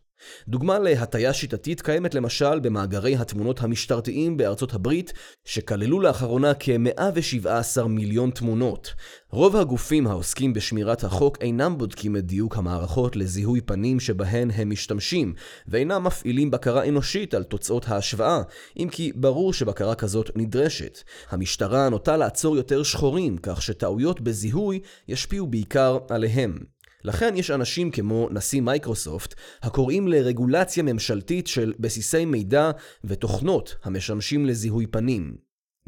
דוגמה 0.48 0.78
להטיה 0.78 1.32
שיטתית 1.32 1.80
קיימת 1.80 2.14
למשל 2.14 2.60
במאגרי 2.60 3.16
התמונות 3.16 3.60
המשטרתיים 3.60 4.36
בארצות 4.36 4.74
הברית, 4.74 5.12
שכללו 5.44 6.00
לאחרונה 6.00 6.52
כ-117 6.60 7.82
מיליון 7.86 8.30
תמונות. 8.30 8.94
רוב 9.30 9.56
הגופים 9.56 10.06
העוסקים 10.06 10.52
בשמירת 10.52 11.04
החוק 11.04 11.38
אינם 11.40 11.78
בודקים 11.78 12.16
את 12.16 12.26
דיוק 12.26 12.56
המערכות 12.56 13.16
לזיהוי 13.16 13.60
פנים 13.60 14.00
שבהן 14.00 14.50
הם 14.50 14.70
משתמשים, 14.70 15.34
ואינם 15.68 16.04
מפעילים 16.04 16.50
בקרה 16.50 16.88
אנושית 16.88 17.34
על 17.34 17.42
תוצאות 17.42 17.88
ההשוואה, 17.88 18.42
אם 18.78 18.88
כי 18.90 19.12
ברור 19.14 19.52
שבקרה 19.52 19.94
כזאת 19.94 20.30
נדרשת. 20.36 21.02
המשטרה 21.30 21.88
נוטה 21.88 22.16
לעצור 22.16 22.56
יותר 22.56 22.82
שחורים, 22.82 23.36
כך 23.42 23.62
שטעויות 23.62 24.20
בזיהוי 24.20 24.80
ישפיעו 25.08 25.46
בעיקר 25.46 25.98
עליהם. 26.08 26.58
לכן 27.04 27.36
יש 27.36 27.50
אנשים 27.50 27.90
כמו 27.90 28.28
נשיא 28.30 28.60
מייקרוסופט 28.60 29.34
הקוראים 29.62 30.08
לרגולציה 30.08 30.82
ממשלתית 30.82 31.46
של 31.46 31.72
בסיסי 31.78 32.24
מידע 32.24 32.70
ותוכנות 33.04 33.76
המשמשים 33.84 34.46
לזיהוי 34.46 34.86
פנים. 34.86 35.36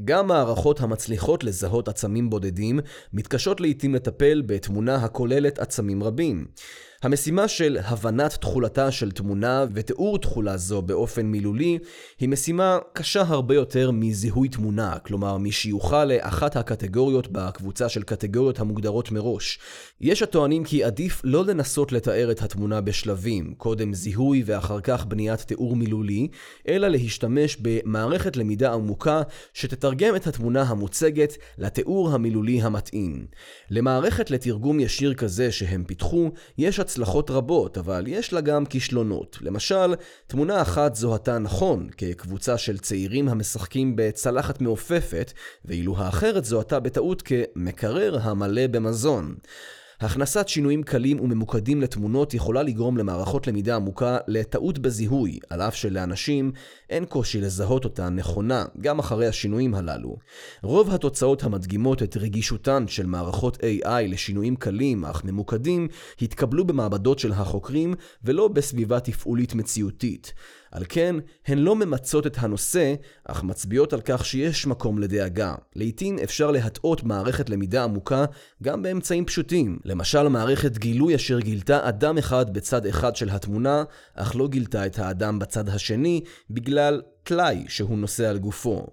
גם 0.04 0.26
מערכות 0.26 0.80
המצליחות 0.80 1.44
לזהות 1.44 1.88
עצמים 1.88 2.30
בודדים 2.30 2.80
מתקשות 3.12 3.60
לעתים 3.60 3.94
לטפל 3.94 4.42
בתמונה 4.46 4.94
הכוללת 4.94 5.58
עצמים 5.58 6.02
רבים. 6.02 6.46
המשימה 7.02 7.48
של 7.48 7.78
הבנת 7.84 8.30
תכולתה 8.30 8.90
של 8.90 9.10
תמונה 9.10 9.64
ותיאור 9.72 10.18
תכולה 10.18 10.56
זו 10.56 10.82
באופן 10.82 11.26
מילולי 11.26 11.78
היא 12.18 12.28
משימה 12.28 12.78
קשה 12.92 13.22
הרבה 13.26 13.54
יותר 13.54 13.90
מזיהוי 13.90 14.48
תמונה, 14.48 14.98
כלומר 14.98 15.38
משיוכה 15.38 16.04
לאחת 16.04 16.56
הקטגוריות 16.56 17.28
בקבוצה 17.32 17.88
של 17.88 18.02
קטגוריות 18.02 18.60
המוגדרות 18.60 19.12
מראש. 19.12 19.58
יש 20.00 20.22
הטוענים 20.22 20.64
כי 20.64 20.84
עדיף 20.84 21.20
לא 21.24 21.44
לנסות 21.44 21.92
לתאר 21.92 22.30
את 22.30 22.42
התמונה 22.42 22.80
בשלבים, 22.80 23.54
קודם 23.56 23.94
זיהוי 23.94 24.42
ואחר 24.46 24.80
כך 24.80 25.06
בניית 25.06 25.40
תיאור 25.40 25.76
מילולי, 25.76 26.28
אלא 26.68 26.88
להשתמש 26.88 27.56
במערכת 27.60 28.36
למידה 28.36 28.72
עמוקה 28.72 29.22
שתתרגם 29.54 30.16
את 30.16 30.26
התמונה 30.26 30.62
המוצגת 30.62 31.36
לתיאור 31.58 32.10
המילולי 32.10 32.62
המתאים. 32.62 33.26
למערכת 33.70 34.30
לתרגום 34.30 34.80
ישיר 34.80 35.14
כזה 35.14 35.52
שהם 35.52 35.84
פיתחו, 35.84 36.30
יש 36.58 36.80
הצלחות 36.90 37.30
רבות, 37.30 37.78
אבל 37.78 38.04
יש 38.06 38.32
לה 38.32 38.40
גם 38.40 38.66
כישלונות. 38.66 39.38
למשל, 39.40 39.94
תמונה 40.26 40.62
אחת 40.62 40.94
זוהתה 40.94 41.38
נכון 41.38 41.88
כקבוצה 41.96 42.58
של 42.58 42.78
צעירים 42.78 43.28
המשחקים 43.28 43.92
בצלחת 43.96 44.60
מעופפת, 44.60 45.32
ואילו 45.64 45.98
האחרת 45.98 46.44
זוהתה 46.44 46.80
בטעות 46.80 47.22
כמקרר 47.22 48.18
המלא 48.22 48.66
במזון. 48.66 49.34
הכנסת 50.00 50.48
שינויים 50.48 50.82
קלים 50.82 51.20
וממוקדים 51.20 51.80
לתמונות 51.80 52.34
יכולה 52.34 52.62
לגרום 52.62 52.96
למערכות 52.96 53.46
למידה 53.46 53.76
עמוקה 53.76 54.18
לטעות 54.28 54.78
בזיהוי, 54.78 55.38
על 55.50 55.62
אף 55.62 55.74
שלאנשים 55.74 56.52
אין 56.90 57.04
קושי 57.04 57.40
לזהות 57.40 57.84
אותה 57.84 58.08
נכונה, 58.08 58.64
גם 58.80 58.98
אחרי 58.98 59.26
השינויים 59.26 59.74
הללו. 59.74 60.16
רוב 60.62 60.90
התוצאות 60.90 61.42
המדגימות 61.42 62.02
את 62.02 62.16
רגישותן 62.16 62.84
של 62.88 63.06
מערכות 63.06 63.56
AI 63.56 64.08
לשינויים 64.08 64.56
קלים 64.56 65.04
אך 65.04 65.24
ממוקדים, 65.24 65.88
התקבלו 66.22 66.64
במעבדות 66.64 67.18
של 67.18 67.32
החוקרים 67.32 67.94
ולא 68.24 68.48
בסביבה 68.48 69.00
תפעולית 69.00 69.54
מציאותית. 69.54 70.32
על 70.72 70.84
כן, 70.88 71.16
הן 71.46 71.58
לא 71.58 71.76
ממצות 71.76 72.26
את 72.26 72.36
הנושא, 72.38 72.94
אך 73.24 73.42
מצביעות 73.42 73.92
על 73.92 74.00
כך 74.04 74.24
שיש 74.24 74.66
מקום 74.66 74.98
לדאגה. 74.98 75.54
לעתים 75.76 76.18
אפשר 76.18 76.50
להטעות 76.50 77.04
מערכת 77.04 77.50
למידה 77.50 77.84
עמוקה 77.84 78.24
גם 78.62 78.82
באמצעים 78.82 79.24
פשוטים. 79.24 79.78
למשל, 79.90 80.28
מערכת 80.28 80.78
גילוי 80.78 81.14
אשר 81.14 81.40
גילתה 81.40 81.88
אדם 81.88 82.18
אחד 82.18 82.52
בצד 82.52 82.86
אחד 82.86 83.16
של 83.16 83.30
התמונה, 83.30 83.84
אך 84.14 84.36
לא 84.36 84.48
גילתה 84.48 84.86
את 84.86 84.98
האדם 84.98 85.38
בצד 85.38 85.68
השני, 85.68 86.24
בגלל 86.50 87.02
טלאי 87.22 87.64
שהוא 87.68 87.98
נושא 87.98 88.28
על 88.28 88.38
גופו. 88.38 88.86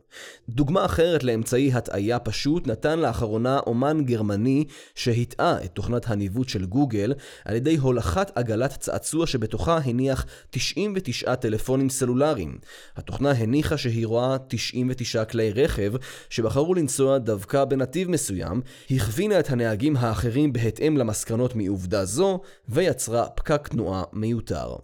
דוגמה 0.50 0.86
אחרת 0.86 1.24
לאמצעי 1.24 1.74
הטעיה 1.74 2.20
פשוט 2.20 2.68
נתן 2.68 3.00
לאחרונה 3.00 3.60
אומן 3.60 4.06
גרמני 4.06 4.66
שהטעה 4.96 5.64
את 5.64 5.72
תוכנת 5.72 6.08
הניווט 6.08 6.50
של 6.50 6.66
גוגל 6.66 7.14
על 7.46 7.56
ידי 7.56 7.76
הולכת 7.76 8.32
עגלת 8.36 8.72
צעצוע 8.80 9.28
שבתוכה 9.28 9.78
הניח 9.78 10.26
99 10.50 11.36
טלפונים 11.36 11.90
סלולריים. 11.90 12.58
התוכנה 12.96 13.32
הניחה 13.32 13.78
שהיא 13.78 14.08
רואה 14.08 14.38
99 14.48 15.26
כלי 15.26 15.52
רכב 15.52 15.94
שבחרו 16.30 16.74
לנסוע 16.74 17.18
דווקא 17.18 17.66
בנתיב 17.66 18.10
מסוים, 18.10 18.62
הכווינה 18.92 19.40
את 19.40 19.50
הנהגים 19.50 19.98
האחרים 19.98 20.54
בהתאם 20.54 20.98
למסקנות 20.98 21.56
מעובדה 21.56 22.06
זו, 22.06 22.40
ויצרה 22.70 23.30
פקק 23.30 23.68
תנועה 23.68 24.04
מיותר. 24.14 24.76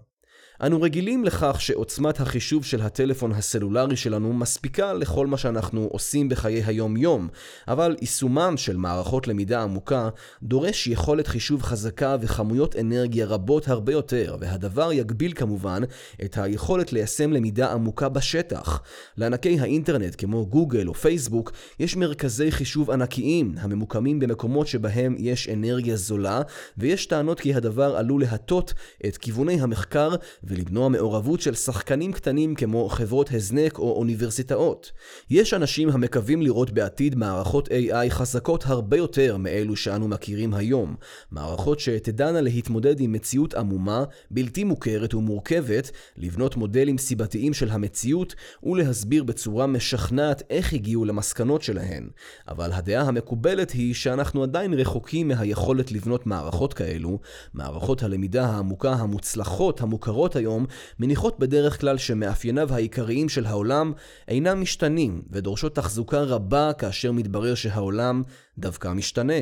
אנו 0.61 0.81
רגילים 0.81 1.23
לכך 1.23 1.61
שעוצמת 1.61 2.19
החישוב 2.19 2.65
של 2.65 2.81
הטלפון 2.81 3.31
הסלולרי 3.31 3.95
שלנו 3.95 4.33
מספיקה 4.33 4.93
לכל 4.93 5.27
מה 5.27 5.37
שאנחנו 5.37 5.87
עושים 5.91 6.29
בחיי 6.29 6.63
היום-יום, 6.63 7.27
אבל 7.67 7.95
יישומם 8.01 8.53
של 8.57 8.77
מערכות 8.77 9.27
למידה 9.27 9.63
עמוקה 9.63 10.09
דורש 10.43 10.87
יכולת 10.87 11.27
חישוב 11.27 11.61
חזקה 11.61 12.15
וכמויות 12.21 12.75
אנרגיה 12.75 13.25
רבות 13.25 13.67
הרבה 13.67 13.91
יותר, 13.93 14.35
והדבר 14.39 14.91
יגביל 14.91 15.33
כמובן 15.33 15.81
את 16.25 16.37
היכולת 16.37 16.93
ליישם 16.93 17.33
למידה 17.33 17.71
עמוקה 17.71 18.09
בשטח. 18.09 18.81
לענקי 19.17 19.59
האינטרנט 19.59 20.15
כמו 20.17 20.45
גוגל 20.45 20.87
או 20.87 20.93
פייסבוק 20.93 21.51
יש 21.79 21.95
מרכזי 21.95 22.51
חישוב 22.51 22.91
ענקיים 22.91 23.55
הממוקמים 23.59 24.19
במקומות 24.19 24.67
שבהם 24.67 25.15
יש 25.17 25.49
אנרגיה 25.49 25.95
זולה, 25.95 26.41
ויש 26.77 27.05
טענות 27.05 27.39
כי 27.39 27.53
הדבר 27.53 27.95
עלול 27.95 28.21
להטות 28.21 28.73
את 29.05 29.17
כיווני 29.17 29.61
המחקר 29.61 30.15
ולמנוע 30.43 30.89
מעורבות 30.89 31.41
של 31.41 31.55
שחקנים 31.55 32.11
קטנים 32.11 32.55
כמו 32.55 32.89
חברות 32.89 33.29
הזנק 33.31 33.79
או 33.79 33.91
אוניברסיטאות. 33.91 34.91
יש 35.29 35.53
אנשים 35.53 35.89
המקווים 35.89 36.41
לראות 36.41 36.71
בעתיד 36.71 37.15
מערכות 37.15 37.67
AI 37.67 38.09
חזקות 38.09 38.63
הרבה 38.65 38.97
יותר 38.97 39.37
מאלו 39.37 39.75
שאנו 39.75 40.07
מכירים 40.07 40.53
היום. 40.53 40.95
מערכות 41.31 41.79
שתדענה 41.79 42.41
להתמודד 42.41 42.99
עם 42.99 43.11
מציאות 43.11 43.53
עמומה, 43.53 44.03
בלתי 44.31 44.63
מוכרת 44.63 45.13
ומורכבת, 45.13 45.91
לבנות 46.17 46.57
מודלים 46.57 46.97
סיבתיים 46.97 47.53
של 47.53 47.69
המציאות 47.69 48.35
ולהסביר 48.63 49.23
בצורה 49.23 49.67
משכנעת 49.67 50.43
איך 50.49 50.73
הגיעו 50.73 51.05
למסקנות 51.05 51.61
שלהן. 51.61 52.09
אבל 52.47 52.71
הדעה 52.73 53.03
המקובלת 53.03 53.71
היא 53.71 53.93
שאנחנו 53.93 54.43
עדיין 54.43 54.73
רחוקים 54.73 55.27
מהיכולת 55.27 55.91
לבנות 55.91 56.25
מערכות 56.25 56.73
כאלו, 56.73 57.19
מערכות 57.53 58.03
הלמידה 58.03 58.45
העמוקה 58.45 58.93
המוצלחות 58.93 59.81
המוכרות 59.81 60.32
היום 60.35 60.65
מניחות 60.99 61.39
בדרך 61.39 61.81
כלל 61.81 61.97
שמאפייניו 61.97 62.73
העיקריים 62.73 63.29
של 63.29 63.45
העולם 63.45 63.93
אינם 64.27 64.61
משתנים 64.61 65.21
ודורשות 65.31 65.75
תחזוקה 65.75 66.21
רבה 66.21 66.73
כאשר 66.73 67.11
מתברר 67.11 67.55
שהעולם 67.55 68.21
דווקא 68.57 68.93
משתנה. 68.93 69.33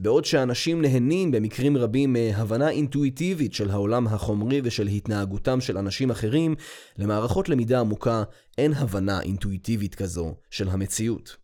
בעוד 0.00 0.24
שאנשים 0.24 0.82
נהנים 0.82 1.30
במקרים 1.30 1.76
רבים 1.76 2.12
מהבנה 2.12 2.70
אינטואיטיבית 2.70 3.54
של 3.54 3.70
העולם 3.70 4.06
החומרי 4.06 4.60
ושל 4.64 4.86
התנהגותם 4.86 5.60
של 5.60 5.78
אנשים 5.78 6.10
אחרים, 6.10 6.54
למערכות 6.98 7.48
למידה 7.48 7.80
עמוקה 7.80 8.22
אין 8.58 8.72
הבנה 8.72 9.20
אינטואיטיבית 9.22 9.94
כזו 9.94 10.34
של 10.50 10.68
המציאות. 10.68 11.36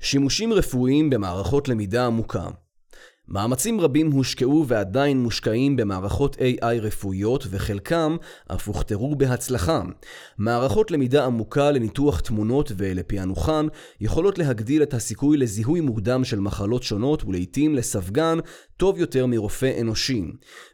שימושים 0.00 0.52
רפואיים 0.52 1.10
במערכות 1.10 1.68
למידה 1.68 2.06
עמוקה 2.06 2.48
מאמצים 3.30 3.80
רבים 3.80 4.12
הושקעו 4.12 4.64
ועדיין 4.68 5.22
מושקעים 5.22 5.76
במערכות 5.76 6.36
AI 6.36 6.80
רפואיות 6.80 7.46
וחלקם 7.50 8.16
אף 8.54 8.68
הוכתרו 8.68 9.16
בהצלחה. 9.16 9.82
מערכות 10.38 10.90
למידה 10.90 11.24
עמוקה 11.24 11.70
לניתוח 11.70 12.20
תמונות 12.20 12.72
ולפענוחן 12.76 13.66
יכולות 14.00 14.38
להגדיל 14.38 14.82
את 14.82 14.94
הסיכוי 14.94 15.36
לזיהוי 15.36 15.80
מוקדם 15.80 16.24
של 16.24 16.40
מחלות 16.40 16.82
שונות 16.82 17.24
ולעיתים 17.24 17.74
לספגן 17.74 18.38
טוב 18.76 18.98
יותר 18.98 19.26
מרופא 19.26 19.80
אנושי. 19.80 20.22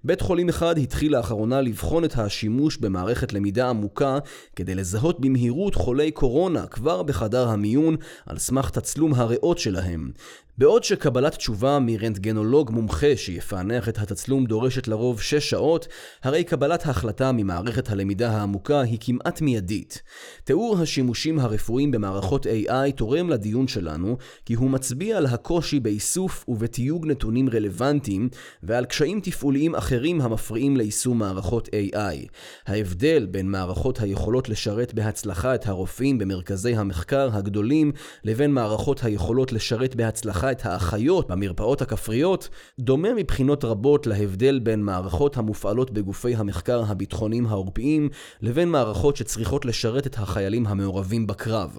בית 0.05 0.21
חולים 0.21 0.49
אחד 0.49 0.79
התחיל 0.79 1.17
לאחרונה 1.17 1.61
לבחון 1.61 2.05
את 2.05 2.19
השימוש 2.19 2.77
במערכת 2.77 3.33
למידה 3.33 3.69
עמוקה 3.69 4.19
כדי 4.57 4.75
לזהות 4.75 5.21
במהירות 5.21 5.75
חולי 5.75 6.11
קורונה 6.11 6.67
כבר 6.67 7.03
בחדר 7.03 7.49
המיון 7.49 7.97
על 8.27 8.39
סמך 8.39 8.71
תצלום 8.71 9.15
הריאות 9.15 9.59
שלהם. 9.59 10.11
בעוד 10.59 10.85
שקבלת 10.85 11.35
תשובה 11.35 11.79
מרנטגנולוג 11.79 12.71
מומחה 12.71 13.17
שיפענח 13.17 13.89
את 13.89 13.99
התצלום 13.99 14.47
דורשת 14.47 14.89
לרוב 14.89 15.21
6 15.21 15.51
שעות, 15.51 15.89
הרי 16.23 16.45
קבלת 16.45 16.87
ההחלטה 16.87 17.33
ממערכת 17.33 17.91
הלמידה 17.91 18.31
העמוקה 18.31 18.81
היא 18.81 18.99
כמעט 19.01 19.41
מיידית. 19.41 20.03
תיאור 20.45 20.79
השימושים 20.83 21.39
הרפואיים 21.39 21.91
במערכות 21.91 22.47
AI 22.47 22.93
תורם 22.97 23.31
לדיון 23.31 23.69
שלנו, 23.69 24.17
כי 24.45 24.55
הוא 24.55 24.71
מצביע 24.71 25.17
על 25.17 25.27
הקושי 25.27 25.81
באיסוף 25.81 26.45
ובתיוג 26.49 27.07
נתונים 27.07 27.49
רלוונטיים, 27.49 28.29
ועל 28.63 28.85
קשיים 28.85 29.21
תפעוליים 29.21 29.75
אחרים 29.75 30.21
המפריעים 30.21 30.77
ליישום 30.77 31.19
מערכות 31.19 31.69
AI. 31.69 32.29
ההבדל 32.67 33.27
בין 33.31 33.51
מערכות 33.51 34.01
היכולות 34.01 34.49
לשרת 34.49 34.95
בהצלחה 34.95 35.55
את 35.55 35.67
הרופאים 35.67 36.19
במרכזי 36.19 36.77
המחקר 36.77 37.31
הגדולים, 37.33 37.93
לבין 38.25 38.51
מערכות 38.51 39.05
היכולות 39.05 39.53
לשרת 39.53 39.95
בהצלחה 39.95 40.46
את 40.53 40.67
האחיות 40.67 41.29
במרפאות 41.29 41.83
הכפריות, 41.83 42.49
דומה 42.79 43.15
מבחינות 43.15 43.65
רבות 43.65 44.07
להבדל 44.07 44.59
בין 44.59 44.83
מערכות 44.83 45.37
המופעלות 45.37 45.91
בגופי 45.91 46.35
המחקר 46.35 46.83
הביטחוניים 46.87 47.47
העורפיים, 47.47 48.09
לבין 48.41 48.69
מערכות 48.69 49.17
שצריכות 49.17 49.65
לשרת 49.65 50.07
את 50.07 50.19
החיילים 50.19 50.67
המעורבים 50.67 51.27
בקרב. 51.27 51.79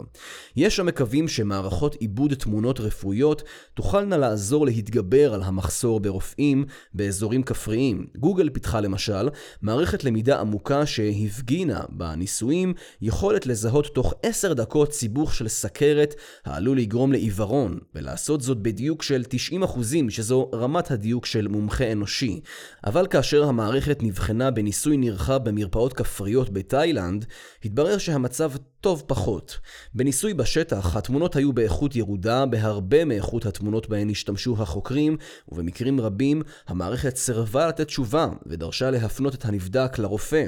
יש 0.55 0.79
המקווים 0.79 1.27
שמערכות 1.27 1.95
עיבוד 1.95 2.33
תמונות 2.33 2.79
רפואיות 2.79 3.43
תוכלנה 3.73 4.17
לעזור 4.17 4.65
להתגבר 4.65 5.33
על 5.33 5.43
המחסור 5.43 5.99
ברופאים 5.99 6.65
באזורים 6.93 7.43
כפריים. 7.43 8.07
גוגל 8.17 8.49
פיתחה 8.49 8.81
למשל 8.81 9.29
מערכת 9.61 10.03
למידה 10.03 10.39
עמוקה 10.39 10.85
שהפגינה 10.85 11.81
בניסויים 11.89 12.73
יכולת 13.01 13.45
לזהות 13.45 13.85
תוך 13.85 14.13
עשר 14.23 14.53
דקות 14.53 14.93
סיבוך 14.93 15.33
של 15.33 15.47
סכרת 15.47 16.15
העלול 16.45 16.77
לגרום 16.77 17.11
לעיוורון, 17.11 17.79
ולעשות 17.95 18.41
זאת 18.41 18.56
בדיוק 18.61 19.03
של 19.03 19.23
90% 19.63 19.79
שזו 20.09 20.49
רמת 20.53 20.91
הדיוק 20.91 21.25
של 21.25 21.47
מומחה 21.47 21.91
אנושי. 21.91 22.39
אבל 22.85 23.07
כאשר 23.07 23.43
המערכת 23.43 24.03
נבחנה 24.03 24.51
בניסוי 24.51 24.97
נרחב 24.97 25.49
במרפאות 25.49 25.93
כפריות 25.93 26.49
בתאילנד, 26.49 27.25
התברר 27.65 27.97
שהמצב 27.97 28.51
טוב 28.81 29.03
פחות. 29.07 29.59
בניסוי 29.93 30.33
בשטח, 30.33 30.95
התמונות 30.95 31.35
היו 31.35 31.53
באיכות 31.53 31.95
ירודה 31.95 32.45
בהרבה 32.45 33.05
מאיכות 33.05 33.45
התמונות 33.45 33.89
בהן 33.89 34.09
השתמשו 34.09 34.55
החוקרים, 34.59 35.17
ובמקרים 35.49 36.01
רבים 36.01 36.41
המערכת 36.67 37.15
סירבה 37.15 37.67
לתת 37.67 37.87
תשובה 37.87 38.27
ודרשה 38.45 38.91
להפנות 38.91 39.35
את 39.35 39.45
הנבדק 39.45 39.99
לרופא. 39.99 40.45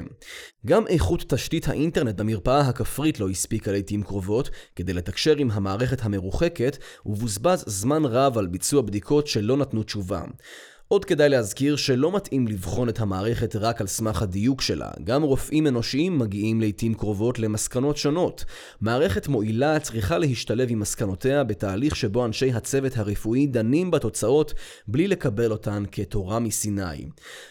גם 0.66 0.86
איכות 0.86 1.24
תשתית 1.28 1.68
האינטרנט 1.68 2.14
במרפאה 2.14 2.60
הכפרית 2.60 3.20
לא 3.20 3.28
הספיקה 3.28 3.72
לעיתים 3.72 4.02
קרובות 4.02 4.50
כדי 4.76 4.92
לתקשר 4.92 5.36
עם 5.36 5.50
המערכת 5.50 6.04
המרוחקת, 6.04 6.76
ובוזבז 7.06 7.64
זמן 7.66 8.04
רב 8.04 8.38
על 8.38 8.46
ביצוע 8.46 8.82
בדיקות 8.82 9.26
שלא 9.26 9.56
נתנו 9.56 9.82
תשובה. 9.82 10.22
עוד 10.92 11.04
כדאי 11.04 11.28
להזכיר 11.28 11.76
שלא 11.76 12.12
מתאים 12.12 12.48
לבחון 12.48 12.88
את 12.88 13.00
המערכת 13.00 13.56
רק 13.56 13.80
על 13.80 13.86
סמך 13.86 14.22
הדיוק 14.22 14.60
שלה. 14.60 14.90
גם 15.04 15.22
רופאים 15.22 15.66
אנושיים 15.66 16.18
מגיעים 16.18 16.60
לעיתים 16.60 16.94
קרובות 16.94 17.38
למסקנות 17.38 17.96
שונות. 17.96 18.44
מערכת 18.80 19.28
מועילה 19.28 19.78
צריכה 19.78 20.18
להשתלב 20.18 20.68
עם 20.70 20.78
מסקנותיה 20.78 21.44
בתהליך 21.44 21.96
שבו 21.96 22.24
אנשי 22.24 22.52
הצוות 22.52 22.96
הרפואי 22.96 23.46
דנים 23.46 23.90
בתוצאות 23.90 24.54
בלי 24.88 25.08
לקבל 25.08 25.52
אותן 25.52 25.82
כתורה 25.92 26.38
מסיני. 26.38 27.06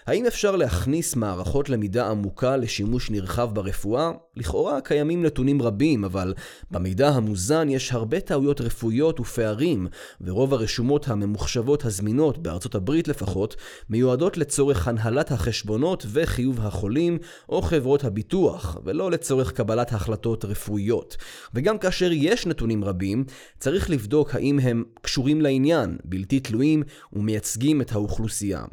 האם 0.06 0.26
אפשר 0.26 0.56
להכניס 0.56 1.16
מערכות 1.16 1.70
למידה 1.70 2.08
עמוקה 2.08 2.58
לשימוש 2.58 3.12
נרחב 3.12 3.50
ברפואה? 3.54 4.12
לכאורה 4.36 4.82
קיימים 4.82 5.26
נתונים 5.26 5.62
רבים, 5.62 6.04
אבל 6.04 6.34
במידע 6.72 7.10
המוזן 7.10 7.70
יש 7.70 7.92
הרבה 7.94 8.20
טעויות 8.20 8.62
רפואיות 8.62 9.20
ופערים, 9.20 9.88
ורוב 10.22 10.54
הרשומות 10.54 11.08
הממוחשבות 11.08 11.86
הזמינות 11.86 12.38
בארצות 12.38 12.76
הברית 12.76 13.08
לפחות 13.08 13.29
לפחות, 13.30 13.56
מיועדות 13.90 14.38
לצורך 14.38 14.88
הנהלת 14.88 15.32
החשבונות 15.32 16.06
וחיוב 16.12 16.60
החולים 16.62 17.18
או 17.50 17.62
חברות 17.62 18.04
הביטוח, 18.04 18.78
ולא 18.86 19.12
לצורך 19.12 19.52
קבלת 19.52 19.94
החלטות 19.94 20.46
רפואיות. 20.46 21.18
וגם 21.54 21.78
כאשר 21.78 22.10
יש 22.12 22.48
נתונים 22.48 22.84
רבים, 22.84 23.26
צריך 23.60 23.90
לבדוק 23.90 24.36
האם 24.36 24.60
הם 24.60 24.84
קשורים 25.02 25.42
לעניין, 25.42 25.98
בלתי 26.06 26.40
תלויים 26.40 26.84
ומייצגים 27.14 27.82
את 27.82 27.92
האוכלוסייה. 27.92 28.66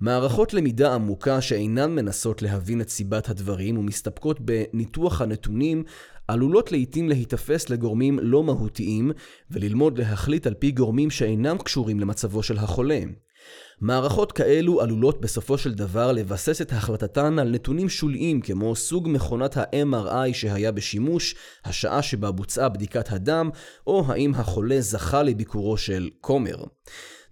מערכות 0.00 0.54
למידה 0.54 0.94
עמוקה 0.94 1.40
שאינן 1.40 1.90
מנסות 1.90 2.42
להבין 2.42 2.80
את 2.80 2.88
סיבת 2.88 3.28
הדברים 3.28 3.78
ומסתפקות 3.78 4.40
בניתוח 4.40 5.20
הנתונים 5.20 5.84
עלולות 6.28 6.72
לעיתים 6.72 7.08
להיתפס 7.08 7.70
לגורמים 7.70 8.18
לא 8.22 8.44
מהותיים 8.44 9.12
וללמוד 9.50 9.98
להחליט 9.98 10.46
על 10.46 10.54
פי 10.54 10.70
גורמים 10.70 11.10
שאינם 11.10 11.58
קשורים 11.58 12.00
למצבו 12.00 12.42
של 12.42 12.58
החולה. 12.58 13.00
מערכות 13.80 14.32
כאלו 14.32 14.80
עלולות 14.80 15.20
בסופו 15.20 15.58
של 15.58 15.74
דבר 15.74 16.12
לבסס 16.12 16.60
את 16.62 16.72
החלטתן 16.72 17.38
על 17.38 17.50
נתונים 17.50 17.88
שוליים 17.88 18.40
כמו 18.40 18.76
סוג 18.76 19.08
מכונת 19.08 19.56
ה-MRI 19.56 20.32
שהיה 20.32 20.72
בשימוש, 20.72 21.34
השעה 21.64 22.02
שבה 22.02 22.30
בוצעה 22.30 22.68
בדיקת 22.68 23.12
הדם, 23.12 23.50
או 23.86 24.04
האם 24.08 24.34
החולה 24.34 24.80
זכה 24.80 25.22
לביקורו 25.22 25.76
של 25.76 26.10
כומר. 26.20 26.56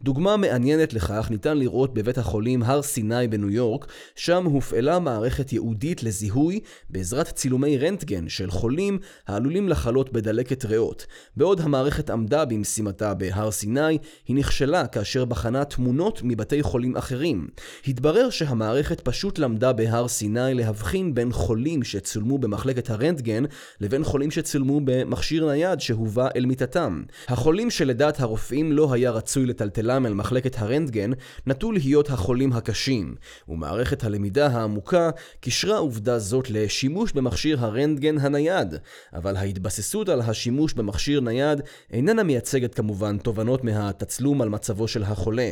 דוגמה 0.03 0.37
מעניינת 0.37 0.93
לכך 0.93 1.27
ניתן 1.31 1.59
לראות 1.59 1.95
בבית 1.95 2.19
החולים 2.19 2.63
הר 2.63 2.83
סיני 2.83 3.29
בניו 3.29 3.51
יורק, 3.51 3.87
שם 4.17 4.45
הופעלה 4.45 4.99
מערכת 4.99 5.53
ייעודית 5.53 6.03
לזיהוי 6.03 6.61
בעזרת 6.91 7.27
צילומי 7.27 7.79
רנטגן 7.79 8.29
של 8.29 8.51
חולים 8.51 8.99
העלולים 9.27 9.69
לחלות 9.69 10.13
בדלקת 10.13 10.65
ריאות. 10.65 11.07
בעוד 11.37 11.61
המערכת 11.61 12.11
עמדה 12.11 12.45
במשימתה 12.45 13.15
בהר 13.15 13.51
סיני, 13.51 13.99
היא 14.29 14.37
נכשלה 14.37 14.87
כאשר 14.87 15.25
בחנה 15.25 15.65
תמונות 15.65 16.21
מבתי 16.25 16.63
חולים 16.63 16.97
אחרים. 16.97 17.49
התברר 17.87 18.31
שהמערכת 18.31 19.01
פשוט 19.01 19.39
למדה 19.39 19.73
בהר 19.73 20.09
סיני 20.09 20.55
להבחין 20.55 21.15
בין 21.15 21.33
חולים 21.33 21.83
שצולמו 21.83 22.39
במחלקת 22.39 22.91
הרנטגן 22.91 23.45
לבין 23.81 24.05
חולים 24.05 24.31
שצולמו 24.31 24.81
במכשיר 24.85 25.47
נייד 25.47 25.81
שהובא 25.81 26.29
אל 26.37 26.47
מיטתם. 26.47 27.03
החולים 27.29 27.71
שלדעת 27.71 28.21
הרופאים 28.21 28.73
לא 28.73 28.93
היה 28.93 29.11
רצוי 29.11 29.47
לטלטלם 29.47 30.07
אל 30.07 30.15
מחלקת 30.15 30.59
הרנטגן 30.59 31.11
נטו 31.47 31.73
להיות 31.73 32.11
החולים 32.11 32.53
הקשים, 32.53 33.15
ומערכת 33.49 34.05
הלמידה 34.05 34.47
העמוקה 34.47 35.11
קישרה 35.41 35.79
עובדה 35.79 36.19
זאת 36.19 36.51
לשימוש 36.51 37.13
במכשיר 37.13 37.65
הרנטגן 37.65 38.19
הנייד, 38.19 38.75
אבל 39.15 39.37
ההתבססות 39.37 40.09
על 40.09 40.21
השימוש 40.21 40.73
במכשיר 40.75 41.21
נייד 41.21 41.61
איננה 41.93 42.23
מייצגת 42.23 42.75
כמובן 42.75 43.19
תובנות 43.19 43.65
מהתצלום 43.65 44.43
על 44.43 44.49
מצבו 44.49 44.89
של 44.89 45.03
החולה. 45.03 45.51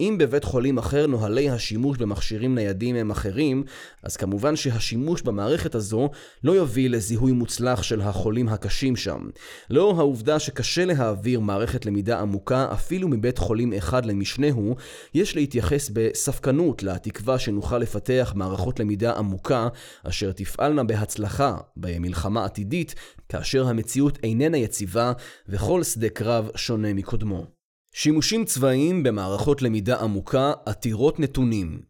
אם 0.00 0.16
בבית 0.18 0.44
חולים 0.44 0.78
אחר 0.78 1.06
נוהלי 1.06 1.50
השימוש 1.50 1.98
במכשירים 1.98 2.54
ניידים 2.54 2.96
הם 2.96 3.10
אחרים, 3.10 3.64
אז 4.02 4.16
כמובן 4.16 4.56
שהשימוש 4.56 5.22
במערכת 5.22 5.74
הזו 5.74 6.10
לא 6.44 6.52
יוביל 6.52 6.94
לזיהוי 6.96 7.32
מוצלח 7.32 7.82
של 7.82 8.00
החולים 8.00 8.48
הקשים 8.48 8.96
שם. 8.96 9.28
לאור 9.70 9.98
העובדה 9.98 10.38
שקשה 10.38 10.84
להעביר 10.84 11.40
מערכת 11.40 11.86
למידה 11.86 12.20
עמוקה 12.20 12.68
אפילו 12.72 13.08
מבית 13.08 13.38
חולים 13.38 13.72
אחד 13.72 14.06
למשנהו, 14.06 14.76
יש 15.14 15.36
להתייחס 15.36 15.90
בספקנות 15.92 16.82
לתקווה 16.82 17.38
שנוכל 17.38 17.78
לפתח 17.78 18.32
מערכות 18.36 18.80
למידה 18.80 19.12
עמוקה, 19.12 19.68
אשר 20.02 20.32
תפעלנה 20.32 20.84
בהצלחה 20.84 21.56
במלחמה 21.76 22.44
עתידית, 22.44 22.94
כאשר 23.28 23.68
המציאות 23.68 24.18
איננה 24.22 24.56
יציבה 24.56 25.12
וכל 25.48 25.82
שדה 25.82 26.08
קרב 26.08 26.50
שונה 26.56 26.94
מקודמו. 26.94 27.53
שימושים 27.96 28.44
צבאיים 28.44 29.02
במערכות 29.02 29.62
למידה 29.62 30.00
עמוקה 30.00 30.52
עתירות 30.66 31.20
נתונים 31.20 31.80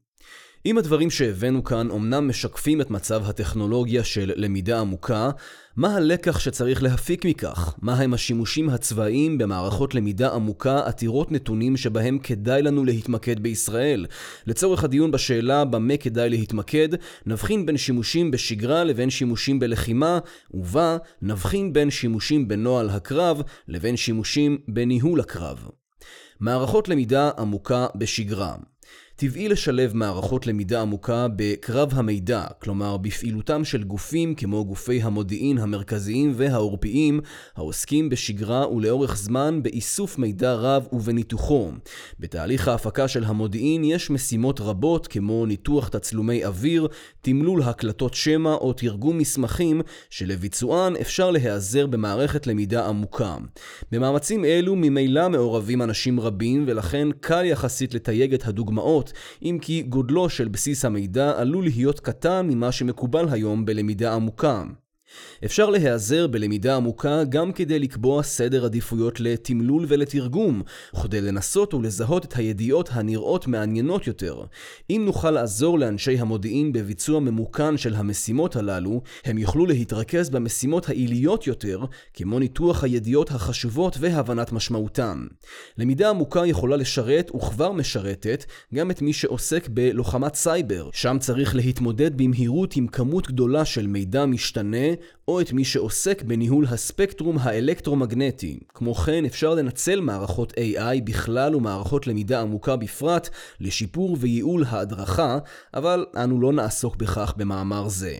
אם 0.67 0.79
הדברים 0.79 1.11
שהבאנו 1.11 1.64
כאן 1.64 1.90
אומנם 1.90 2.29
משקפים 2.29 2.81
את 2.81 2.90
מצב 2.90 3.23
הטכנולוגיה 3.29 4.05
של 4.05 4.33
למידה 4.37 4.81
עמוקה, 4.81 5.31
מה 5.77 5.97
הלקח 5.97 6.38
שצריך 6.38 6.83
להפיק 6.83 7.25
מכך? 7.25 7.75
מה 7.83 7.95
הם 7.95 8.14
השימושים 8.14 8.69
הצבאיים 8.69 9.38
במערכות 9.38 9.95
למידה 9.95 10.35
עמוקה 10.35 10.81
עתירות 10.87 11.33
נתונים 11.33 11.77
שבהם 11.77 12.19
כדאי 12.19 12.62
לנו 12.62 12.85
להתמקד 12.85 13.40
בישראל? 13.40 14.07
לצורך 14.47 14.85
הדיון 14.85 15.11
בשאלה 15.11 15.64
במה 15.64 15.97
כדאי 15.97 16.31
להתמקד, 16.31 16.88
נבחין 17.27 17.67
בין 17.67 17.77
שימושים 17.77 18.31
בשגרה 18.31 18.85
לבין 18.85 19.11
שימושים 19.11 19.59
בלחימה, 19.59 20.19
ובה 20.55 20.97
נבחין 21.23 21.73
בין 21.73 21.90
שימושים 21.90 22.49
בנוהל 22.49 22.90
הקרב 22.90 23.43
לבין 23.69 23.97
שימושים 23.97 24.59
בניהול 24.69 25.21
הקרב. 25.21 25.69
מערכות 26.40 26.88
למידה 26.88 27.31
עמוקה 27.38 27.87
בשגרה 27.94 28.55
טבעי 29.16 29.48
לשלב 29.48 29.96
מערכות 29.96 30.46
למידה 30.46 30.81
עמוקה 30.81 31.27
בקרב 31.37 31.90
המידע, 31.94 32.46
כלומר 32.59 32.96
בפעילותם 32.96 33.64
של 33.64 33.85
גופים 33.85 34.35
כמו 34.35 34.64
גופי 34.64 35.03
המודיעין 35.03 35.59
המרכזיים 35.59 36.33
והעורפיים, 36.37 37.20
העוסקים 37.57 38.09
בשגרה 38.09 38.72
ולאורך 38.72 39.16
זמן 39.16 39.62
באיסוף 39.62 40.18
מידע 40.18 40.55
רב 40.55 40.87
ובניתוחו. 40.92 41.70
בתהליך 42.20 42.68
ההפקה 42.68 43.09
של 43.09 43.24
המודיעין 43.24 43.85
יש 43.85 44.11
משימות 44.11 44.61
רבות 44.61 45.07
כמו 45.07 45.46
ניתוח 45.46 45.88
תצלומי 45.88 46.44
אוויר, 46.44 46.88
תמלול 47.20 47.62
הקלטות 47.62 48.14
שמע 48.14 48.55
או 48.55 48.72
תרגום 48.72 49.18
מסמכים, 49.18 49.81
שלביצוען 50.11 50.96
אפשר 50.96 51.31
להיעזר 51.31 51.87
במערכת 51.87 52.46
למידה 52.46 52.87
עמוקה. 52.87 53.37
במאמצים 53.92 54.44
אלו 54.44 54.77
ממילא 54.77 55.29
מעורבים 55.29 55.83
אנשים 55.83 56.20
רבים 56.20 56.64
ולכן 56.66 57.09
קל 57.20 57.44
יחסית 57.44 57.94
לתייג 57.94 58.35
את 58.35 58.46
הדוגמאות 58.46 59.04
דוגמאות, 59.05 59.12
אם 59.43 59.59
כי 59.62 59.83
גודלו 59.83 60.29
של 60.29 60.49
בסיס 60.49 60.85
המידע 60.85 61.40
עלול 61.40 61.64
להיות 61.64 62.01
קטן 62.01 62.47
ממה 62.51 62.73
שמקובל 62.73 63.27
היום 63.31 63.64
בלמידה 63.64 64.14
עמוקה. 64.14 64.64
אפשר 65.44 65.70
להיעזר 65.70 66.27
בלמידה 66.27 66.77
עמוקה 66.77 67.24
גם 67.24 67.53
כדי 67.53 67.79
לקבוע 67.79 68.22
סדר 68.22 68.64
עדיפויות 68.64 69.20
לתמלול 69.20 69.85
ולתרגום, 69.88 70.62
וכדי 70.96 71.20
לנסות 71.20 71.74
ולזהות 71.74 72.24
את 72.24 72.37
הידיעות 72.37 72.88
הנראות 72.92 73.46
מעניינות 73.46 74.07
יותר. 74.07 74.44
אם 74.90 75.03
נוכל 75.05 75.31
לעזור 75.31 75.79
לאנשי 75.79 76.18
המודיעין 76.18 76.72
בביצוע 76.72 77.20
ממוכן 77.20 77.77
של 77.77 77.94
המשימות 77.94 78.57
הללו, 78.57 79.03
הם 79.24 79.38
יוכלו 79.38 79.66
להתרכז 79.66 80.31
במשימות 80.31 80.88
העיליות 80.88 81.46
יותר, 81.46 81.85
כמו 82.14 82.38
ניתוח 82.38 82.85
הידיעות 82.85 83.31
החשובות 83.31 83.96
והבנת 84.00 84.53
משמעותן. 84.53 85.27
למידה 85.79 86.11
עמוקה 86.11 86.46
יכולה 86.46 86.77
לשרת, 86.77 87.31
וכבר 87.35 87.72
משרתת, 87.72 88.44
גם 88.74 88.90
את 88.90 89.03
מי 89.03 89.12
שעוסק 89.12 89.68
בלוחמת 89.68 90.35
סייבר. 90.35 90.88
שם 90.92 91.16
צריך 91.20 91.57
להתמודד 91.57 92.16
במהירות 92.16 92.77
עם 92.77 92.87
כמות 92.87 93.29
גדולה 93.29 93.64
של 93.64 93.87
מידע 93.87 94.27
משתנה, 94.27 94.87
או 95.29 95.40
את 95.40 95.53
מי 95.53 95.64
שעוסק 95.64 96.23
בניהול 96.23 96.67
הספקטרום 96.69 97.38
האלקטרומגנטי. 97.40 98.61
כמו 98.75 98.95
כן, 98.95 99.25
אפשר 99.25 99.55
לנצל 99.55 100.01
מערכות 100.01 100.53
AI 100.53 101.03
בכלל 101.05 101.57
ומערכות 101.57 102.07
למידה 102.07 102.40
עמוקה 102.40 102.77
בפרט 102.77 103.29
לשיפור 103.61 104.17
וייעול 104.21 104.64
ההדרכה, 104.69 105.38
אבל 105.75 106.07
אנו 106.17 106.40
לא 106.40 106.53
נעסוק 106.53 106.97
בכך 106.97 107.35
במאמר 107.37 107.88
זה. 107.88 108.17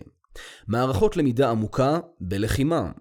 מערכות 0.67 1.17
למידה 1.17 1.49
עמוקה 1.49 1.99
בלחימה 2.21 2.91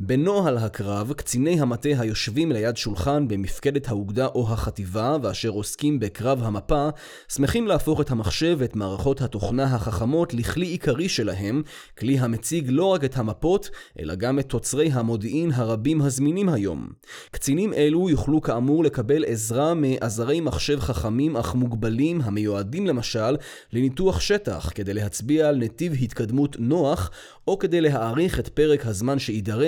בנוהל 0.00 0.58
הקרב, 0.58 1.12
קציני 1.12 1.60
המטה 1.60 1.88
היושבים 1.98 2.52
ליד 2.52 2.76
שולחן 2.76 3.28
במפקדת 3.28 3.88
האוגדה 3.88 4.26
או 4.26 4.52
החטיבה, 4.52 5.16
ואשר 5.22 5.48
עוסקים 5.48 6.00
בקרב 6.00 6.42
המפה, 6.42 6.88
שמחים 7.28 7.66
להפוך 7.66 8.00
את 8.00 8.10
המחשב 8.10 8.56
ואת 8.58 8.76
מערכות 8.76 9.20
התוכנה 9.20 9.64
החכמות 9.64 10.34
לכלי 10.34 10.66
עיקרי 10.66 11.08
שלהם, 11.08 11.62
כלי 11.98 12.18
המציג 12.18 12.66
לא 12.68 12.84
רק 12.84 13.04
את 13.04 13.16
המפות, 13.16 13.70
אלא 14.00 14.14
גם 14.14 14.38
את 14.38 14.48
תוצרי 14.48 14.90
המודיעין 14.92 15.50
הרבים 15.52 16.02
הזמינים 16.02 16.48
היום. 16.48 16.88
קצינים 17.30 17.72
אלו 17.74 18.10
יוכלו 18.10 18.42
כאמור 18.42 18.84
לקבל 18.84 19.24
עזרה 19.24 19.74
מעזרי 19.74 20.40
מחשב 20.40 20.80
חכמים 20.80 21.36
אך 21.36 21.54
מוגבלים 21.54 22.20
המיועדים 22.20 22.86
למשל 22.86 23.36
לניתוח 23.72 24.20
שטח 24.20 24.70
כדי 24.74 24.94
להצביע 24.94 25.48
על 25.48 25.56
נתיב 25.56 25.92
התקדמות 26.02 26.56
נוח 26.58 27.10
או 27.48 27.58
כדי 27.58 27.80
להאריך 27.80 28.40
את 28.40 28.48
פרק 28.48 28.86
הזמן 28.86 29.18
שיידרש 29.18 29.63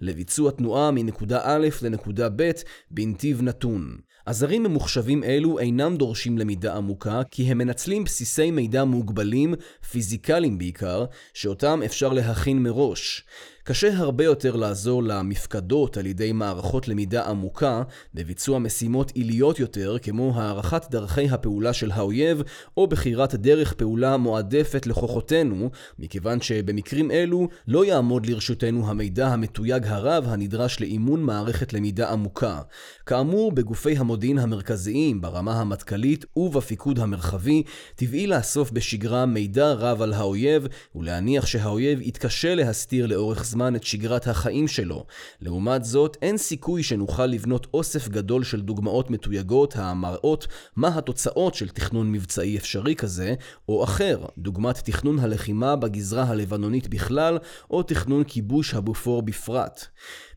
לביצוע 0.00 0.50
תנועה 0.50 0.90
מנקודה 0.90 1.40
א' 1.42 1.68
לנקודה 1.82 2.28
ב' 2.36 2.50
בנתיב 2.90 3.42
נתון. 3.42 3.98
עזרים 4.28 4.62
ממוחשבים 4.62 5.24
אלו 5.24 5.58
אינם 5.58 5.96
דורשים 5.96 6.38
למידה 6.38 6.76
עמוקה, 6.76 7.22
כי 7.30 7.42
הם 7.42 7.58
מנצלים 7.58 8.04
בסיסי 8.04 8.50
מידע 8.50 8.84
מוגבלים, 8.84 9.54
פיזיקליים 9.90 10.58
בעיקר, 10.58 11.04
שאותם 11.34 11.80
אפשר 11.84 12.12
להכין 12.12 12.62
מראש. 12.62 13.24
קשה 13.68 13.96
הרבה 13.96 14.24
יותר 14.24 14.56
לעזור 14.56 15.02
למפקדות 15.02 15.96
על 15.96 16.06
ידי 16.06 16.32
מערכות 16.32 16.88
למידה 16.88 17.28
עמוקה 17.28 17.82
בביצוע 18.14 18.58
משימות 18.58 19.10
עיליות 19.10 19.60
יותר 19.60 19.96
כמו 20.02 20.32
הערכת 20.40 20.90
דרכי 20.90 21.28
הפעולה 21.28 21.72
של 21.72 21.90
האויב 21.90 22.42
או 22.76 22.86
בחירת 22.86 23.34
דרך 23.34 23.72
פעולה 23.72 24.16
מועדפת 24.16 24.86
לכוחותינו 24.86 25.70
מכיוון 25.98 26.40
שבמקרים 26.40 27.10
אלו 27.10 27.48
לא 27.66 27.84
יעמוד 27.84 28.26
לרשותנו 28.26 28.90
המידע 28.90 29.28
המתויג 29.28 29.86
הרב 29.86 30.24
הנדרש 30.28 30.80
לאימון 30.80 31.22
מערכת 31.22 31.72
למידה 31.72 32.10
עמוקה. 32.10 32.60
כאמור, 33.06 33.52
בגופי 33.52 33.96
המודיעין 33.96 34.38
המרכזיים 34.38 35.20
ברמה 35.20 35.60
המטכ"לית 35.60 36.24
ובפיקוד 36.36 36.98
המרחבי 36.98 37.62
טבעי 37.96 38.26
לאסוף 38.26 38.70
בשגרה 38.70 39.26
מידע 39.26 39.72
רב 39.72 40.02
על 40.02 40.12
האויב 40.12 40.66
ולהניח 40.94 41.46
שהאויב 41.46 42.00
יתקשה 42.00 42.54
להסתיר 42.54 43.06
לאורך 43.06 43.44
זמן 43.44 43.57
זמן 43.58 43.76
את 43.76 43.84
שגרת 43.84 44.26
החיים 44.26 44.68
שלו. 44.68 45.06
לעומת 45.40 45.84
זאת, 45.84 46.16
אין 46.22 46.36
סיכוי 46.36 46.82
שנוכל 46.82 47.26
לבנות 47.26 47.66
אוסף 47.74 48.08
גדול 48.08 48.44
של 48.44 48.60
דוגמאות 48.60 49.10
מתויגות 49.10 49.76
המראות 49.76 50.46
מה 50.76 50.88
התוצאות 50.88 51.54
של 51.54 51.68
תכנון 51.68 52.12
מבצעי 52.12 52.56
אפשרי 52.58 52.94
כזה, 52.94 53.34
או 53.68 53.84
אחר, 53.84 54.24
דוגמת 54.38 54.76
תכנון 54.76 55.18
הלחימה 55.18 55.76
בגזרה 55.76 56.24
הלבנונית 56.24 56.88
בכלל, 56.88 57.38
או 57.70 57.82
תכנון 57.82 58.24
כיבוש 58.24 58.74
הבופור 58.74 59.22
בפרט. 59.22 59.86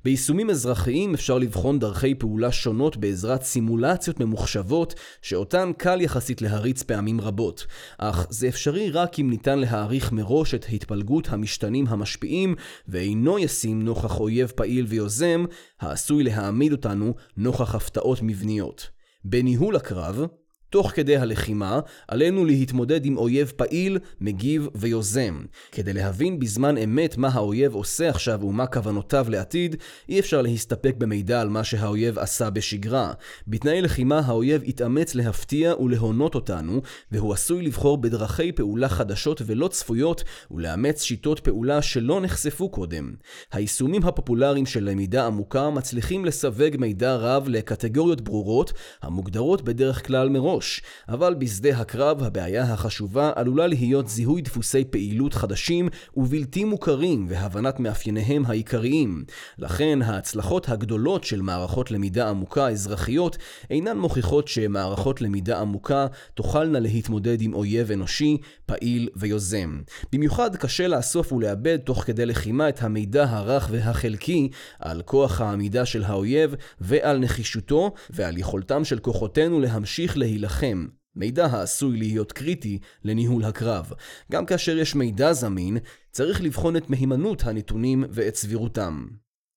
ביישומים 0.03 0.49
אזרחיים 0.49 1.13
אפשר 1.13 1.37
לבחון 1.37 1.79
דרכי 1.79 2.15
פעולה 2.15 2.51
שונות 2.51 2.97
בעזרת 2.97 3.43
סימולציות 3.43 4.19
ממוחשבות, 4.19 4.93
שאותן 5.21 5.71
קל 5.77 6.01
יחסית 6.01 6.41
להריץ 6.41 6.83
פעמים 6.83 7.21
רבות. 7.21 7.65
אך 7.97 8.27
זה 8.29 8.47
אפשרי 8.47 8.89
רק 8.89 9.19
אם 9.19 9.29
ניתן 9.29 9.59
להעריך 9.59 10.11
מראש 10.11 10.55
את 10.55 10.65
התפלגות 10.73 11.29
המשתנים 11.29 11.87
המשפיעים, 11.87 12.55
ואינו 12.87 13.39
ישים 13.39 13.81
נוכח 13.81 14.19
אויב 14.19 14.51
פעיל 14.55 14.85
ויוזם, 14.89 15.45
העשוי 15.79 16.23
להעמיד 16.23 16.71
אותנו 16.71 17.13
נוכח 17.37 17.75
הפתעות 17.75 18.19
מבניות. 18.21 18.89
בניהול 19.23 19.75
הקרב, 19.75 20.25
תוך 20.71 20.91
כדי 20.95 21.17
הלחימה, 21.17 21.79
עלינו 22.07 22.45
להתמודד 22.45 23.05
עם 23.05 23.17
אויב 23.17 23.51
פעיל, 23.55 23.99
מגיב 24.21 24.67
ויוזם. 24.75 25.41
כדי 25.71 25.93
להבין 25.93 26.39
בזמן 26.39 26.77
אמת 26.77 27.17
מה 27.17 27.27
האויב 27.27 27.73
עושה 27.73 28.09
עכשיו 28.09 28.43
ומה 28.43 28.67
כוונותיו 28.67 29.25
לעתיד, 29.29 29.75
אי 30.09 30.19
אפשר 30.19 30.41
להסתפק 30.41 30.95
במידע 30.97 31.41
על 31.41 31.49
מה 31.49 31.63
שהאויב 31.63 32.19
עשה 32.19 32.49
בשגרה. 32.49 33.13
בתנאי 33.47 33.81
לחימה 33.81 34.19
האויב 34.19 34.61
יתאמץ 34.65 35.15
להפתיע 35.15 35.73
ולהונות 35.79 36.35
אותנו, 36.35 36.81
והוא 37.11 37.33
עשוי 37.33 37.61
לבחור 37.63 37.97
בדרכי 37.97 38.51
פעולה 38.51 38.89
חדשות 38.89 39.41
ולא 39.45 39.67
צפויות, 39.67 40.23
ולאמץ 40.51 41.01
שיטות 41.01 41.39
פעולה 41.39 41.81
שלא 41.81 42.21
נחשפו 42.21 42.69
קודם. 42.69 43.13
היישומים 43.51 44.03
הפופולריים 44.03 44.65
של 44.65 44.89
למידה 44.89 45.25
עמוקה 45.25 45.69
מצליחים 45.69 46.25
לסווג 46.25 46.77
מידע 46.77 47.15
רב 47.15 47.47
לקטגוריות 47.47 48.21
ברורות, 48.21 48.73
המוגדרות 49.01 49.61
בדרך 49.61 50.07
כלל 50.07 50.29
מראש. 50.29 50.60
מראש, 50.61 50.81
אבל 51.09 51.33
בשדה 51.33 51.77
הקרב 51.77 52.23
הבעיה 52.23 52.63
החשובה 52.63 53.31
עלולה 53.35 53.67
להיות 53.67 54.07
זיהוי 54.07 54.41
דפוסי 54.41 54.83
פעילות 54.83 55.33
חדשים 55.33 55.89
ובלתי 56.17 56.63
מוכרים 56.63 57.25
והבנת 57.29 57.79
מאפייניהם 57.79 58.45
העיקריים. 58.45 59.23
לכן 59.57 60.01
ההצלחות 60.01 60.69
הגדולות 60.69 61.23
של 61.23 61.41
מערכות 61.41 61.91
למידה 61.91 62.29
עמוקה 62.29 62.69
אזרחיות 62.69 63.37
אינן 63.69 63.97
מוכיחות 63.97 64.47
שמערכות 64.47 65.21
למידה 65.21 65.59
עמוקה 65.59 66.07
תוכלנה 66.33 66.79
להתמודד 66.79 67.41
עם 67.41 67.53
אויב 67.53 67.91
אנושי, 67.91 68.37
פעיל 68.65 69.09
ויוזם. 69.15 69.81
במיוחד 70.13 70.55
קשה 70.55 70.87
לאסוף 70.87 71.33
ולאבד 71.33 71.77
תוך 71.77 72.03
כדי 72.03 72.25
לחימה 72.25 72.69
את 72.69 72.83
המידע 72.83 73.25
הרך 73.29 73.67
והחלקי 73.71 74.49
על 74.79 75.01
כוח 75.05 75.41
העמידה 75.41 75.85
של 75.85 76.03
האויב 76.03 76.55
ועל 76.81 77.17
נחישותו 77.17 77.93
ועל 78.09 78.37
יכולתם 78.37 78.83
של 78.85 78.99
כוחותינו 78.99 79.59
להמשיך 79.59 80.17
להילחם 80.17 80.50
להילחם, 80.51 80.85
מידע 81.15 81.45
העשוי 81.45 81.97
להיות 81.97 82.31
קריטי 82.31 82.79
לניהול 83.03 83.43
הקרב. 83.43 83.91
גם 84.31 84.45
כאשר 84.45 84.77
יש 84.77 84.95
מידע 84.95 85.33
זמין, 85.33 85.77
צריך 86.11 86.41
לבחון 86.41 86.75
את 86.77 86.89
מהימנות 86.89 87.43
הנתונים 87.43 88.03
ואת 88.09 88.35
סבירותם. 88.35 89.07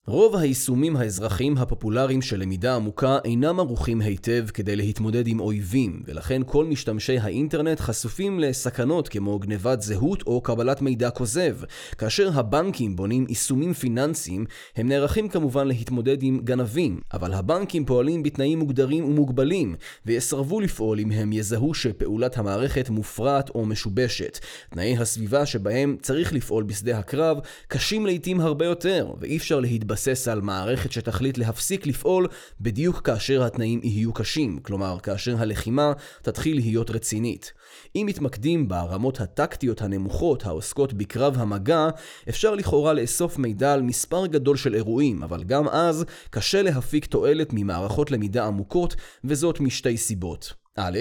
רוב 0.07 0.37
היישומים 0.37 0.97
האזרחיים 0.97 1.59
הפופולריים 1.59 2.23
של 2.23 2.41
למידה 2.41 2.75
עמוקה 2.75 3.19
אינם 3.25 3.61
ערוכים 3.61 4.01
היטב 4.01 4.47
כדי 4.55 4.77
להתמודד 4.77 5.27
עם 5.27 5.41
אויבים, 5.41 6.03
ולכן 6.07 6.43
כל 6.47 6.65
משתמשי 6.65 7.19
האינטרנט 7.19 7.81
חשופים 7.81 8.41
לסכנות 8.41 9.09
כמו 9.09 9.39
גנבת 9.39 9.83
זהות 9.83 10.23
או 10.27 10.41
קבלת 10.41 10.83
מידע 10.83 11.11
כוזב. 11.11 11.57
כאשר 11.99 12.31
הבנקים 12.35 12.97
בונים 12.97 13.27
יישומים 13.29 13.73
פיננסיים, 13.73 14.45
הם 14.77 14.89
נערכים 14.89 15.29
כמובן 15.29 15.69
להתמודד 15.69 16.23
עם 16.23 16.41
גנבים, 16.45 17.01
אבל 17.13 17.35
הבנקים 17.35 17.85
פועלים 17.85 18.23
בתנאים 18.23 18.59
מוגדרים 18.59 19.05
ומוגבלים, 19.05 19.75
ויסרבו 20.07 20.61
לפעול 20.61 21.01
אם 21.01 21.11
הם 21.11 21.33
יזהו 21.33 21.75
שפעולת 21.75 22.39
המערכת 22.39 22.91
מופרעת 22.91 23.51
או 23.51 23.67
משובשת. 23.67 24.39
תנאי 24.71 24.97
הסביבה 24.97 25.47
שבהם 25.47 25.97
צריך 26.03 26.33
לפעול 26.33 26.65
בשדה 26.65 26.99
הקרב 26.99 27.39
קשים 27.69 28.07
לעיתים 28.07 28.41
הרבה 28.41 28.65
יותר, 28.65 29.13
ואי 29.21 29.37
אפשר 29.37 29.61
להתבסס 29.61 29.94
להתבסס 29.95 30.29
על 30.29 30.41
מערכת 30.41 30.93
שתחליט 30.93 31.39
להפסיק 31.39 31.87
לפעול 31.87 32.27
בדיוק 32.61 33.01
כאשר 33.01 33.45
התנאים 33.45 33.81
יהיו 33.83 34.13
קשים, 34.13 34.59
כלומר 34.59 34.99
כאשר 35.03 35.37
הלחימה 35.39 35.93
תתחיל 36.23 36.57
להיות 36.57 36.91
רצינית. 36.91 37.53
אם 37.97 38.07
מתמקדים 38.09 38.69
ברמות 38.69 39.21
הטקטיות 39.21 39.83
הנמוכות 39.83 40.47
העוסקות 40.47 40.93
בקרב 40.93 41.35
המגע, 41.39 41.89
אפשר 42.29 42.55
לכאורה 42.55 42.93
לאסוף 42.93 43.39
מידע 43.39 43.73
על 43.73 43.83
מספר 43.83 44.27
גדול 44.27 44.57
של 44.57 44.75
אירועים, 44.75 45.23
אבל 45.23 45.45
גם 45.45 45.69
אז 45.69 46.05
קשה 46.31 46.63
להפיק 46.63 47.07
תועלת 47.07 47.49
ממערכות 47.53 48.11
למידה 48.11 48.47
עמוקות, 48.47 48.97
וזאת 49.25 49.61
משתי 49.61 49.97
סיבות. 49.97 50.64
א', 50.77 50.99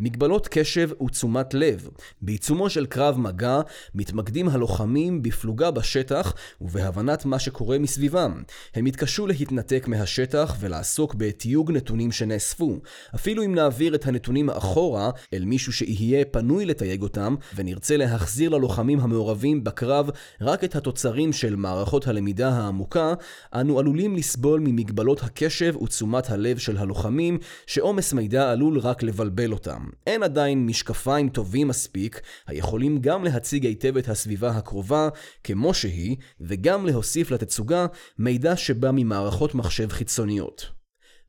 מגבלות 0.00 0.48
קשב 0.50 0.90
ותשומת 1.02 1.54
לב. 1.54 1.88
בעיצומו 2.22 2.70
של 2.70 2.86
קרב 2.86 3.18
מגע 3.18 3.60
מתמקדים 3.94 4.48
הלוחמים 4.48 5.22
בפלוגה 5.22 5.70
בשטח 5.70 6.34
ובהבנת 6.60 7.24
מה 7.24 7.38
שקורה 7.38 7.78
מסביבם. 7.78 8.42
הם 8.74 8.86
יתקשו 8.86 9.26
להתנתק 9.26 9.88
מהשטח 9.88 10.56
ולעסוק 10.60 11.14
בתיוג 11.14 11.72
נתונים 11.72 12.12
שנאספו. 12.12 12.80
אפילו 13.14 13.44
אם 13.44 13.54
נעביר 13.54 13.94
את 13.94 14.06
הנתונים 14.06 14.50
אחורה 14.50 15.10
אל 15.34 15.44
מישהו 15.44 15.72
שיהיה 15.72 16.24
פנוי 16.24 16.66
לתייג 16.66 17.02
אותם 17.02 17.34
ונרצה 17.54 17.96
להחזיר 17.96 18.50
ללוחמים 18.50 19.00
המעורבים 19.00 19.64
בקרב 19.64 20.10
רק 20.40 20.64
את 20.64 20.76
התוצרים 20.76 21.32
של 21.32 21.56
מערכות 21.56 22.06
הלמידה 22.06 22.48
העמוקה, 22.48 23.14
אנו 23.54 23.78
עלולים 23.78 24.16
לסבול 24.16 24.60
ממגבלות 24.60 25.22
הקשב 25.22 25.74
ותשומת 25.82 26.30
הלב 26.30 26.58
של 26.58 26.76
הלוחמים 26.76 27.38
שעומס 27.66 28.12
מידע 28.12 28.50
עלול 28.50 28.78
רק 28.78 29.02
לבלבל 29.08 29.52
אותם. 29.52 29.88
אין 30.06 30.22
עדיין 30.22 30.66
משקפיים 30.66 31.28
טובים 31.28 31.68
מספיק, 31.68 32.20
היכולים 32.46 32.98
גם 33.00 33.24
להציג 33.24 33.66
היטב 33.66 33.96
את 33.96 34.08
הסביבה 34.08 34.50
הקרובה, 34.50 35.08
כמו 35.44 35.74
שהיא, 35.74 36.16
וגם 36.40 36.86
להוסיף 36.86 37.30
לתצוגה 37.30 37.86
מידע 38.18 38.56
שבא 38.56 38.90
ממערכות 38.92 39.54
מחשב 39.54 39.88
חיצוניות. 39.88 40.66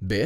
ב. 0.07 0.25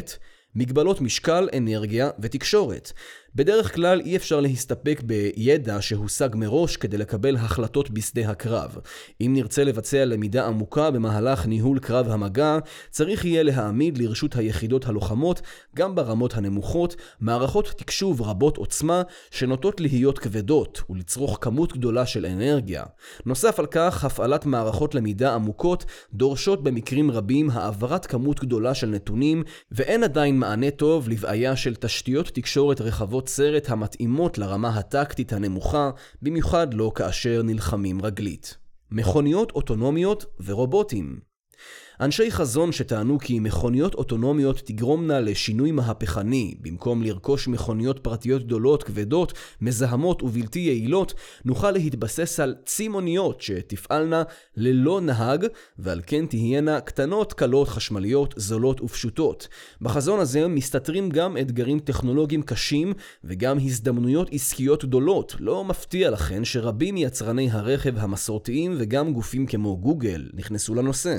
מגבלות 0.55 1.01
משקל, 1.01 1.49
אנרגיה 1.57 2.09
ותקשורת. 2.19 2.91
בדרך 3.35 3.75
כלל 3.75 4.01
אי 4.01 4.15
אפשר 4.15 4.39
להסתפק 4.39 5.01
בידע 5.05 5.77
שהושג 5.81 6.29
מראש 6.35 6.77
כדי 6.77 6.97
לקבל 6.97 7.35
החלטות 7.35 7.89
בשדה 7.89 8.29
הקרב. 8.29 8.77
אם 9.21 9.31
נרצה 9.33 9.63
לבצע 9.63 10.05
למידה 10.05 10.45
עמוקה 10.45 10.91
במהלך 10.91 11.45
ניהול 11.45 11.79
קרב 11.79 12.09
המגע, 12.09 12.57
צריך 12.89 13.25
יהיה 13.25 13.43
להעמיד 13.43 13.97
לרשות 13.97 14.35
היחידות 14.35 14.85
הלוחמות, 14.85 15.41
גם 15.75 15.95
ברמות 15.95 16.33
הנמוכות, 16.33 16.95
מערכות 17.19 17.73
תקשוב 17.77 18.21
רבות 18.21 18.57
עוצמה 18.57 19.01
שנוטות 19.31 19.81
להיות 19.81 20.19
כבדות 20.19 20.81
ולצרוך 20.89 21.37
כמות 21.41 21.73
גדולה 21.73 22.05
של 22.05 22.25
אנרגיה. 22.25 22.83
נוסף 23.25 23.59
על 23.59 23.65
כך, 23.65 24.05
הפעלת 24.05 24.45
מערכות 24.45 24.95
למידה 24.95 25.33
עמוקות 25.33 25.85
דורשות 26.13 26.63
במקרים 26.63 27.11
רבים 27.11 27.49
העברת 27.49 28.05
כמות 28.05 28.39
גדולה 28.39 28.73
של 28.73 28.87
נתונים, 28.87 29.43
ואין 29.71 30.03
עדיין 30.03 30.39
מענה 30.39 30.71
טוב 30.71 31.09
לבעיה 31.09 31.55
של 31.55 31.75
תשתיות 31.75 32.27
תקשורת 32.27 32.81
רחבות 32.81 33.22
סרט 33.27 33.69
המתאימות 33.69 34.37
לרמה 34.37 34.69
הטקטית 34.69 35.33
הנמוכה, 35.33 35.89
במיוחד 36.21 36.73
לא 36.73 36.91
כאשר 36.95 37.41
נלחמים 37.43 38.01
רגלית. 38.05 38.57
מכוניות 38.91 39.51
אוטונומיות 39.51 40.25
ורובוטים 40.45 41.19
אנשי 42.03 42.31
חזון 42.31 42.71
שטענו 42.71 43.19
כי 43.19 43.39
מכוניות 43.39 43.95
אוטונומיות 43.95 44.61
תגרומנה 44.65 45.19
לשינוי 45.19 45.71
מהפכני, 45.71 46.55
במקום 46.61 47.03
לרכוש 47.03 47.47
מכוניות 47.47 47.99
פרטיות 47.99 48.43
גדולות, 48.45 48.83
כבדות, 48.83 49.33
מזהמות 49.61 50.23
ובלתי 50.23 50.59
יעילות, 50.59 51.13
נוכל 51.45 51.71
להתבסס 51.71 52.39
על 52.39 52.55
צימוניות 52.65 53.41
שתפעלנה 53.41 54.23
ללא 54.57 55.01
נהג, 55.01 55.45
ועל 55.79 56.01
כן 56.07 56.25
תהיינה 56.25 56.81
קטנות, 56.81 57.33
קלות, 57.33 57.67
חשמליות, 57.67 58.33
זולות 58.37 58.81
ופשוטות. 58.81 59.47
בחזון 59.81 60.19
הזה 60.19 60.47
מסתתרים 60.47 61.09
גם 61.09 61.37
אתגרים 61.37 61.79
טכנולוגיים 61.79 62.41
קשים, 62.41 62.93
וגם 63.23 63.57
הזדמנויות 63.57 64.29
עסקיות 64.31 64.85
גדולות. 64.85 65.35
לא 65.39 65.65
מפתיע 65.65 66.09
לכן 66.09 66.45
שרבים 66.45 66.95
מיצרני 66.95 67.51
הרכב 67.51 67.97
המסורתיים 67.97 68.75
וגם 68.79 69.13
גופים 69.13 69.45
כמו 69.45 69.77
גוגל 69.77 70.29
נכנסו 70.33 70.75
לנושא. 70.75 71.17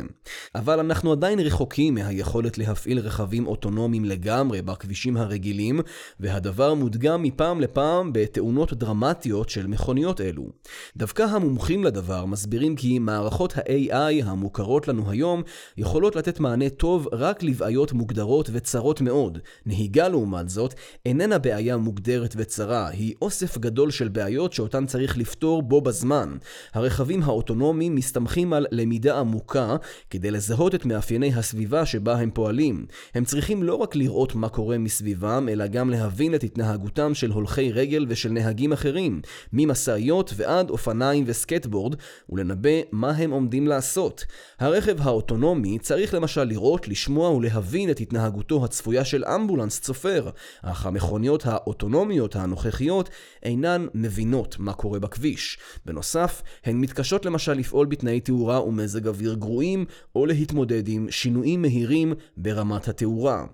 אבל 0.54 0.73
אנחנו 0.80 1.12
עדיין 1.12 1.40
רחוקים 1.40 1.94
מהיכולת 1.94 2.58
להפעיל 2.58 2.98
רכבים 2.98 3.46
אוטונומיים 3.46 4.04
לגמרי 4.04 4.62
בכבישים 4.62 5.16
הרגילים, 5.16 5.80
והדבר 6.20 6.74
מודגם 6.74 7.22
מפעם 7.22 7.60
לפעם 7.60 8.12
בתאונות 8.12 8.72
דרמטיות 8.72 9.48
של 9.48 9.66
מכוניות 9.66 10.20
אלו. 10.20 10.44
דווקא 10.96 11.22
המומחים 11.22 11.84
לדבר 11.84 12.24
מסבירים 12.24 12.76
כי 12.76 12.98
מערכות 12.98 13.56
ה-AI 13.56 14.24
המוכרות 14.24 14.88
לנו 14.88 15.10
היום 15.10 15.42
יכולות 15.76 16.16
לתת 16.16 16.40
מענה 16.40 16.70
טוב 16.70 17.08
רק 17.12 17.42
לבעיות 17.42 17.92
מוגדרות 17.92 18.50
וצרות 18.52 19.00
מאוד. 19.00 19.38
נהיגה 19.66 20.08
לעומת 20.08 20.48
זאת 20.48 20.74
איננה 21.06 21.38
בעיה 21.38 21.76
מוגדרת 21.76 22.34
וצרה, 22.36 22.88
היא 22.88 23.14
אוסף 23.22 23.58
גדול 23.58 23.90
של 23.90 24.08
בעיות 24.08 24.52
שאותן 24.52 24.86
צריך 24.86 25.18
לפתור 25.18 25.62
בו 25.62 25.80
בזמן. 25.80 26.36
הרכבים 26.74 27.22
האוטונומיים 27.22 27.94
מסתמכים 27.94 28.52
על 28.52 28.66
למידה 28.70 29.18
עמוקה 29.18 29.76
כדי 30.10 30.30
לזהות 30.30 30.53
לזהות 30.54 30.74
את 30.74 30.84
מאפייני 30.84 31.34
הסביבה 31.34 31.86
שבה 31.86 32.18
הם 32.18 32.30
פועלים. 32.30 32.86
הם 33.14 33.24
צריכים 33.24 33.62
לא 33.62 33.74
רק 33.74 33.96
לראות 33.96 34.34
מה 34.34 34.48
קורה 34.48 34.78
מסביבם, 34.78 35.48
אלא 35.52 35.66
גם 35.66 35.90
להבין 35.90 36.34
את 36.34 36.44
התנהגותם 36.44 37.14
של 37.14 37.30
הולכי 37.30 37.72
רגל 37.72 38.06
ושל 38.08 38.28
נהגים 38.28 38.72
אחרים, 38.72 39.20
ממשאיות 39.52 40.32
ועד 40.36 40.70
אופניים 40.70 41.24
וסקטבורד, 41.26 41.96
ולנבא 42.28 42.70
מה 42.92 43.10
הם 43.10 43.30
עומדים 43.30 43.66
לעשות. 43.66 44.24
הרכב 44.58 44.96
האוטונומי 45.00 45.78
צריך 45.78 46.14
למשל 46.14 46.44
לראות, 46.44 46.88
לשמוע 46.88 47.30
ולהבין 47.30 47.90
את 47.90 48.00
התנהגותו 48.00 48.64
הצפויה 48.64 49.04
של 49.04 49.24
אמבולנס 49.24 49.80
צופר, 49.80 50.30
אך 50.62 50.86
המכוניות 50.86 51.46
האוטונומיות 51.46 52.36
הנוכחיות 52.36 53.10
אינן 53.42 53.86
מבינות 53.94 54.56
מה 54.58 54.72
קורה 54.72 54.98
בכביש. 54.98 55.58
בנוסף, 55.86 56.42
הן 56.64 56.76
מתקשות 56.76 57.26
למשל 57.26 57.52
לפעול 57.52 57.86
בתנאי 57.86 58.20
תאורה 58.20 58.64
ומזג 58.64 59.08
אוויר 59.08 59.34
גרועים, 59.34 59.84
או 60.14 60.26
להתמודד 60.44 60.88
עם 60.88 61.10
שינויים 61.10 61.62
מהירים 61.62 62.12
ברמת 62.36 62.88
התאורה. 62.88 63.46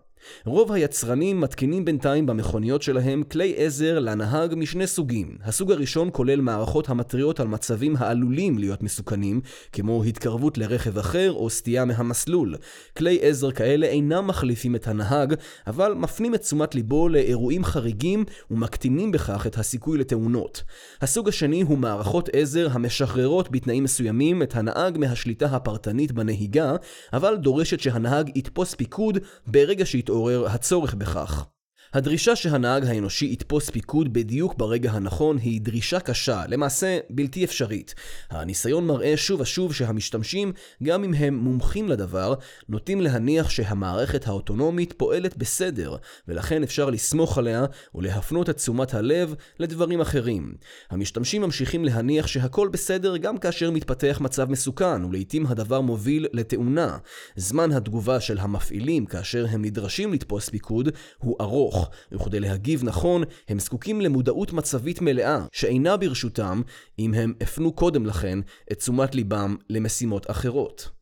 רוב 0.44 0.72
היצרנים 0.72 1.40
מתקינים 1.40 1.84
בינתיים 1.84 2.26
במכוניות 2.26 2.82
שלהם 2.82 3.22
כלי 3.22 3.54
עזר 3.56 3.98
לנהג 3.98 4.54
משני 4.54 4.86
סוגים. 4.86 5.38
הסוג 5.44 5.72
הראשון 5.72 6.08
כולל 6.12 6.40
מערכות 6.40 6.88
המתריעות 6.88 7.40
על 7.40 7.48
מצבים 7.48 7.96
העלולים 7.98 8.58
להיות 8.58 8.82
מסוכנים, 8.82 9.40
כמו 9.72 10.04
התקרבות 10.04 10.58
לרכב 10.58 10.98
אחר 10.98 11.32
או 11.32 11.50
סטייה 11.50 11.84
מהמסלול. 11.84 12.54
כלי 12.96 13.18
עזר 13.22 13.50
כאלה 13.50 13.86
אינם 13.86 14.26
מחליפים 14.26 14.76
את 14.76 14.88
הנהג, 14.88 15.34
אבל 15.66 15.94
מפנים 15.94 16.34
את 16.34 16.40
תשומת 16.40 16.74
ליבו 16.74 17.08
לאירועים 17.08 17.64
חריגים 17.64 18.24
ומקטינים 18.50 19.12
בכך 19.12 19.46
את 19.46 19.58
הסיכוי 19.58 19.98
לתאונות. 19.98 20.62
הסוג 21.00 21.28
השני 21.28 21.62
הוא 21.62 21.78
מערכות 21.78 22.28
עזר 22.32 22.68
המשחררות 22.72 23.50
בתנאים 23.50 23.84
מסוימים 23.84 24.42
את 24.42 24.56
הנהג 24.56 24.98
מהשליטה 24.98 25.46
הפרטנית 25.46 26.12
בנהיגה, 26.12 26.74
אבל 27.12 27.36
דורשת 27.36 27.80
שהנהג 27.80 28.30
יתפוס 28.36 28.74
פיקוד 28.74 29.18
ברגע 29.46 29.86
שהיא 29.86 30.04
מתעורר 30.10 30.46
הצורך 30.46 30.94
בכך. 30.94 31.46
הדרישה 31.94 32.36
שהנהג 32.36 32.84
האנושי 32.84 33.30
יתפוס 33.32 33.70
פיקוד 33.70 34.12
בדיוק 34.12 34.54
ברגע 34.56 34.90
הנכון 34.90 35.38
היא 35.38 35.60
דרישה 35.60 36.00
קשה, 36.00 36.42
למעשה 36.48 36.98
בלתי 37.10 37.44
אפשרית. 37.44 37.94
הניסיון 38.30 38.86
מראה 38.86 39.16
שוב 39.16 39.40
ושוב 39.40 39.74
שהמשתמשים, 39.74 40.52
גם 40.82 41.04
אם 41.04 41.14
הם 41.14 41.34
מומחים 41.34 41.88
לדבר, 41.88 42.34
נוטים 42.68 43.00
להניח 43.00 43.50
שהמערכת 43.50 44.26
האוטונומית 44.26 44.92
פועלת 44.92 45.36
בסדר, 45.36 45.96
ולכן 46.28 46.62
אפשר 46.62 46.90
לסמוך 46.90 47.38
עליה 47.38 47.64
ולהפנות 47.94 48.50
את 48.50 48.56
תשומת 48.56 48.94
הלב 48.94 49.34
לדברים 49.58 50.00
אחרים. 50.00 50.54
המשתמשים 50.90 51.42
ממשיכים 51.42 51.84
להניח 51.84 52.26
שהכל 52.26 52.68
בסדר 52.68 53.16
גם 53.16 53.38
כאשר 53.38 53.70
מתפתח 53.70 54.18
מצב 54.20 54.50
מסוכן, 54.50 55.04
ולעיתים 55.04 55.46
הדבר 55.46 55.80
מוביל 55.80 56.26
לתאונה. 56.32 56.98
זמן 57.36 57.72
התגובה 57.72 58.20
של 58.20 58.38
המפעילים 58.38 59.06
כאשר 59.06 59.46
הם 59.50 59.64
נדרשים 59.64 60.12
לתפוס 60.12 60.48
פיקוד 60.48 60.88
הוא 61.18 61.36
ארוך. 61.40 61.79
ארוך, 61.80 61.90
וכדי 62.12 62.40
להגיב 62.40 62.84
נכון, 62.84 63.22
הם 63.48 63.58
זקוקים 63.58 64.00
למודעות 64.00 64.52
מצבית 64.52 65.00
מלאה, 65.00 65.44
שאינה 65.52 65.96
ברשותם 65.96 66.62
אם 66.98 67.14
הם 67.14 67.32
הפנו 67.40 67.72
קודם 67.72 68.06
לכן 68.06 68.38
את 68.72 68.78
תשומת 68.78 69.14
ליבם 69.14 69.56
למשימות 69.70 70.30
אחרות. 70.30 70.99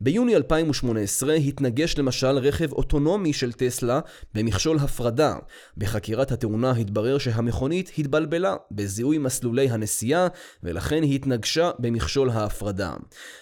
ביוני 0.00 0.36
2018 0.36 1.34
התנגש 1.34 1.98
למשל 1.98 2.38
רכב 2.38 2.72
אוטונומי 2.72 3.32
של 3.32 3.52
טסלה 3.52 4.00
במכשול 4.34 4.78
הפרדה. 4.78 5.34
בחקירת 5.76 6.32
התאונה 6.32 6.70
התברר 6.70 7.18
שהמכונית 7.18 7.92
התבלבלה 7.98 8.56
בזיהוי 8.70 9.18
מסלולי 9.18 9.70
הנסיעה 9.70 10.28
ולכן 10.62 11.02
היא 11.02 11.14
התנגשה 11.14 11.70
במכשול 11.78 12.30
ההפרדה. 12.30 12.94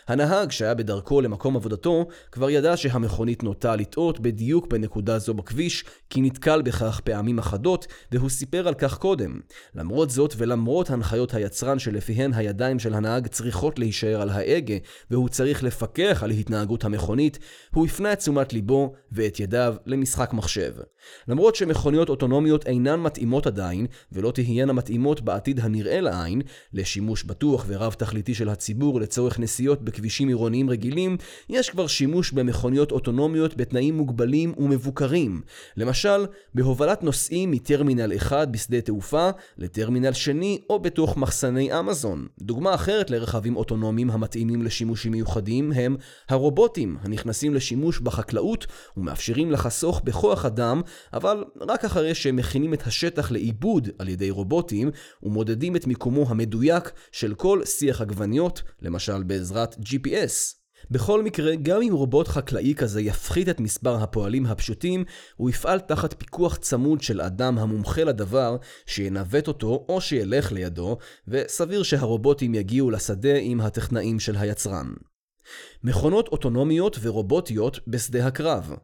הנהג 0.08 0.50
שהיה 0.50 0.74
בדרכו 0.74 1.20
למקום 1.20 1.56
עבודתו 1.56 2.06
כבר 2.32 2.50
ידע 2.50 2.76
שהמכונית 2.76 3.42
נוטה 3.42 3.76
לטעות 3.76 4.20
בדיוק 4.20 4.66
בנקודה 4.66 5.18
זו 5.18 5.34
בכביש 5.34 5.84
כי 6.10 6.20
נתקל 6.20 6.62
בכך 6.62 7.00
פעמים 7.04 7.38
אחדות 7.38 7.86
והוא 8.12 8.30
סיפר 8.30 8.68
על 8.68 8.74
כך 8.74 8.98
קודם. 8.98 9.40
למרות 9.74 10.10
זאת 10.10 10.34
ולמרות 10.36 10.90
הנחיות 10.90 11.34
היצרן 11.34 11.78
שלפיהן 11.78 12.32
הידיים 12.34 12.78
של 12.78 12.94
הנהג 12.94 13.26
צריכות 13.26 13.78
להישאר 13.78 14.20
על 14.22 14.28
ההגה 14.28 14.74
והוא 15.10 15.28
צריך 15.28 15.62
לפקח 15.62 16.09
על 16.22 16.30
התנהגות 16.30 16.84
המכונית, 16.84 17.38
הוא 17.74 17.86
הפנה 17.86 18.12
את 18.12 18.18
תשומת 18.18 18.52
ליבו 18.52 18.92
ואת 19.12 19.40
ידיו 19.40 19.74
למשחק 19.86 20.32
מחשב. 20.32 20.72
למרות 21.28 21.54
שמכוניות 21.54 22.08
אוטונומיות 22.08 22.66
אינן 22.66 23.00
מתאימות 23.00 23.46
עדיין, 23.46 23.86
ולא 24.12 24.30
תהיינה 24.30 24.72
מתאימות 24.72 25.20
בעתיד 25.20 25.60
הנראה 25.60 26.00
לעין, 26.00 26.42
לשימוש 26.72 27.24
בטוח 27.24 27.64
ורב 27.68 27.92
תכליתי 27.92 28.34
של 28.34 28.48
הציבור 28.48 29.00
לצורך 29.00 29.38
נסיעות 29.38 29.82
בכבישים 29.82 30.28
עירוניים 30.28 30.70
רגילים, 30.70 31.16
יש 31.48 31.70
כבר 31.70 31.86
שימוש 31.86 32.32
במכוניות 32.32 32.92
אוטונומיות 32.92 33.56
בתנאים 33.56 33.96
מוגבלים 33.96 34.54
ומבוקרים. 34.58 35.40
למשל, 35.76 36.26
בהובלת 36.54 37.02
נוסעים 37.02 37.50
מטרמינל 37.50 38.12
אחד 38.16 38.52
בשדה 38.52 38.80
תעופה 38.80 39.30
לטרמינל 39.58 40.12
שני 40.12 40.60
או 40.70 40.78
בתוך 40.78 41.16
מחסני 41.16 41.78
אמזון. 41.78 42.26
דוגמה 42.42 42.74
אחרת 42.74 43.10
לרכבים 43.10 43.56
אוטונומיים 43.56 44.10
המתאימים 44.10 44.62
לשימושים 44.62 45.12
מיוחדים 45.12 45.72
הם 45.72 45.96
הרובוטים 46.28 46.96
הנכנסים 47.00 47.54
לשימוש 47.54 48.00
בחקלאות 48.00 48.66
ומאפשרים 48.96 49.50
לחסוך 49.50 50.00
בכוח 50.04 50.44
אדם, 50.44 50.82
אבל 51.12 51.44
רק 51.60 51.84
אחרי 51.84 52.14
שהם 52.14 52.36
מכינים 52.36 52.74
את 52.74 52.86
השטח 52.86 53.30
לעיבוד 53.30 53.88
על 53.98 54.08
ידי 54.08 54.30
רובוטים 54.30 54.90
ומודדים 55.22 55.76
את 55.76 55.86
מיקומו 55.86 56.24
המדויק 56.28 56.92
של 57.12 57.34
כל 57.34 57.64
שיח 57.64 58.00
עגבניות, 58.00 58.62
למשל 58.82 59.22
בעזרת 59.22 59.74
GPS. 59.74 60.60
בכל 60.90 61.22
מקרה, 61.22 61.56
גם 61.56 61.82
אם 61.82 61.92
רובוט 61.92 62.28
חקלאי 62.28 62.74
כזה 62.74 63.00
יפחית 63.00 63.48
את 63.48 63.60
מספר 63.60 64.02
הפועלים 64.02 64.46
הפשוטים, 64.46 65.04
הוא 65.36 65.50
יפעל 65.50 65.80
תחת 65.80 66.14
פיקוח 66.18 66.56
צמוד 66.56 67.00
של 67.00 67.20
אדם 67.20 67.58
המומחה 67.58 68.04
לדבר, 68.04 68.56
שינווט 68.86 69.48
אותו 69.48 69.86
או 69.88 70.00
שילך 70.00 70.52
לידו, 70.52 70.98
וסביר 71.28 71.82
שהרובוטים 71.82 72.54
יגיעו 72.54 72.90
לשדה 72.90 73.36
עם 73.40 73.60
הטכנאים 73.60 74.20
של 74.20 74.36
היצרן. 74.36 74.92
מכונות 75.84 76.28
אוטונומיות 76.28 76.98
ורובוטיות 77.00 77.80
בשדה 77.86 78.26
הקרב. 78.26 78.74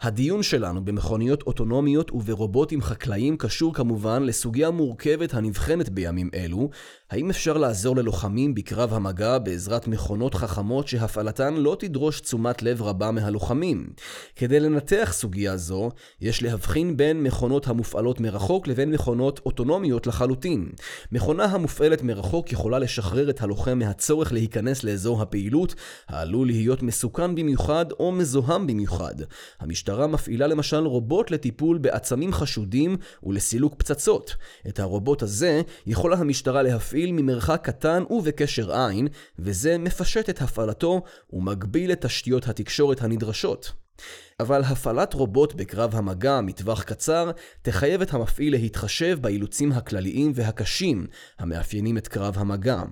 הדיון 0.00 0.42
שלנו 0.42 0.84
במכוניות 0.84 1.42
אוטונומיות 1.42 2.10
וברובוטים 2.10 2.82
חקלאיים 2.82 3.36
קשור 3.36 3.74
כמובן 3.74 4.22
לסוגיה 4.22 4.70
מורכבת 4.70 5.34
הנבחנת 5.34 5.88
בימים 5.88 6.30
אלו, 6.34 6.70
האם 7.10 7.30
אפשר 7.30 7.56
לעזור 7.56 7.96
ללוחמים 7.96 8.54
בקרב 8.54 8.92
המגע 8.94 9.38
בעזרת 9.38 9.88
מכונות 9.88 10.34
חכמות 10.34 10.88
שהפעלתן 10.88 11.54
לא 11.54 11.76
תדרוש 11.78 12.20
תשומת 12.20 12.62
לב 12.62 12.82
רבה 12.82 13.10
מהלוחמים? 13.10 13.86
כדי 14.36 14.60
לנתח 14.60 15.10
סוגיה 15.12 15.56
זו, 15.56 15.90
יש 16.20 16.42
להבחין 16.42 16.96
בין 16.96 17.22
מכונות 17.22 17.68
המופעלות 17.68 18.20
מרחוק 18.20 18.66
לבין 18.66 18.90
מכונות 18.90 19.40
אוטונומיות 19.46 20.06
לחלוטין. 20.06 20.68
מכונה 21.12 21.44
המופעלת 21.44 22.02
מרחוק 22.02 22.52
יכולה 22.52 22.78
לשחרר 22.78 23.30
את 23.30 23.42
הלוחם 23.42 23.78
מהצורך 23.78 24.32
להיכנס 24.32 24.84
לאזור 24.84 25.22
הפעילות, 25.22 25.74
העלול 26.08 26.46
להיות 26.46 26.82
מסוכן 26.82 27.34
במיוחד 27.34 27.86
או 27.92 28.12
מזוהם 28.12 28.66
במיוחד. 28.66 29.14
המשטרה 29.60 30.06
מפעילה 30.06 30.46
למשל 30.46 30.86
רובוט 30.86 31.30
לטיפול 31.30 31.78
בעצמים 31.78 32.32
חשודים 32.32 32.96
ולסילוק 33.22 33.74
פצצות. 33.74 34.36
את 34.68 34.80
הרובוט 34.80 35.22
הזה 35.22 35.60
יכולה 35.86 36.16
המשטרה 36.16 36.62
להפעיל 36.62 36.95
ממרחק 37.12 37.60
קטן 37.64 38.02
ובקשר 38.10 38.72
עין, 38.72 39.08
וזה 39.38 39.78
מפשט 39.78 40.30
את 40.30 40.42
הפעלתו 40.42 41.02
ומגביל 41.32 41.92
את 41.92 42.04
תשתיות 42.06 42.48
התקשורת 42.48 43.02
הנדרשות. 43.02 43.72
אבל 44.40 44.62
הפעלת 44.62 45.14
רובוט 45.14 45.54
בקרב 45.54 45.94
המגע 45.94 46.40
מטווח 46.40 46.82
קצר 46.82 47.30
תחייב 47.62 48.02
את 48.02 48.14
המפעיל 48.14 48.52
להתחשב 48.52 49.18
באילוצים 49.20 49.72
הכלליים 49.72 50.32
והקשים 50.34 51.06
המאפיינים 51.38 51.98
את 51.98 52.08
קרב 52.08 52.34
המגע. 52.38 52.82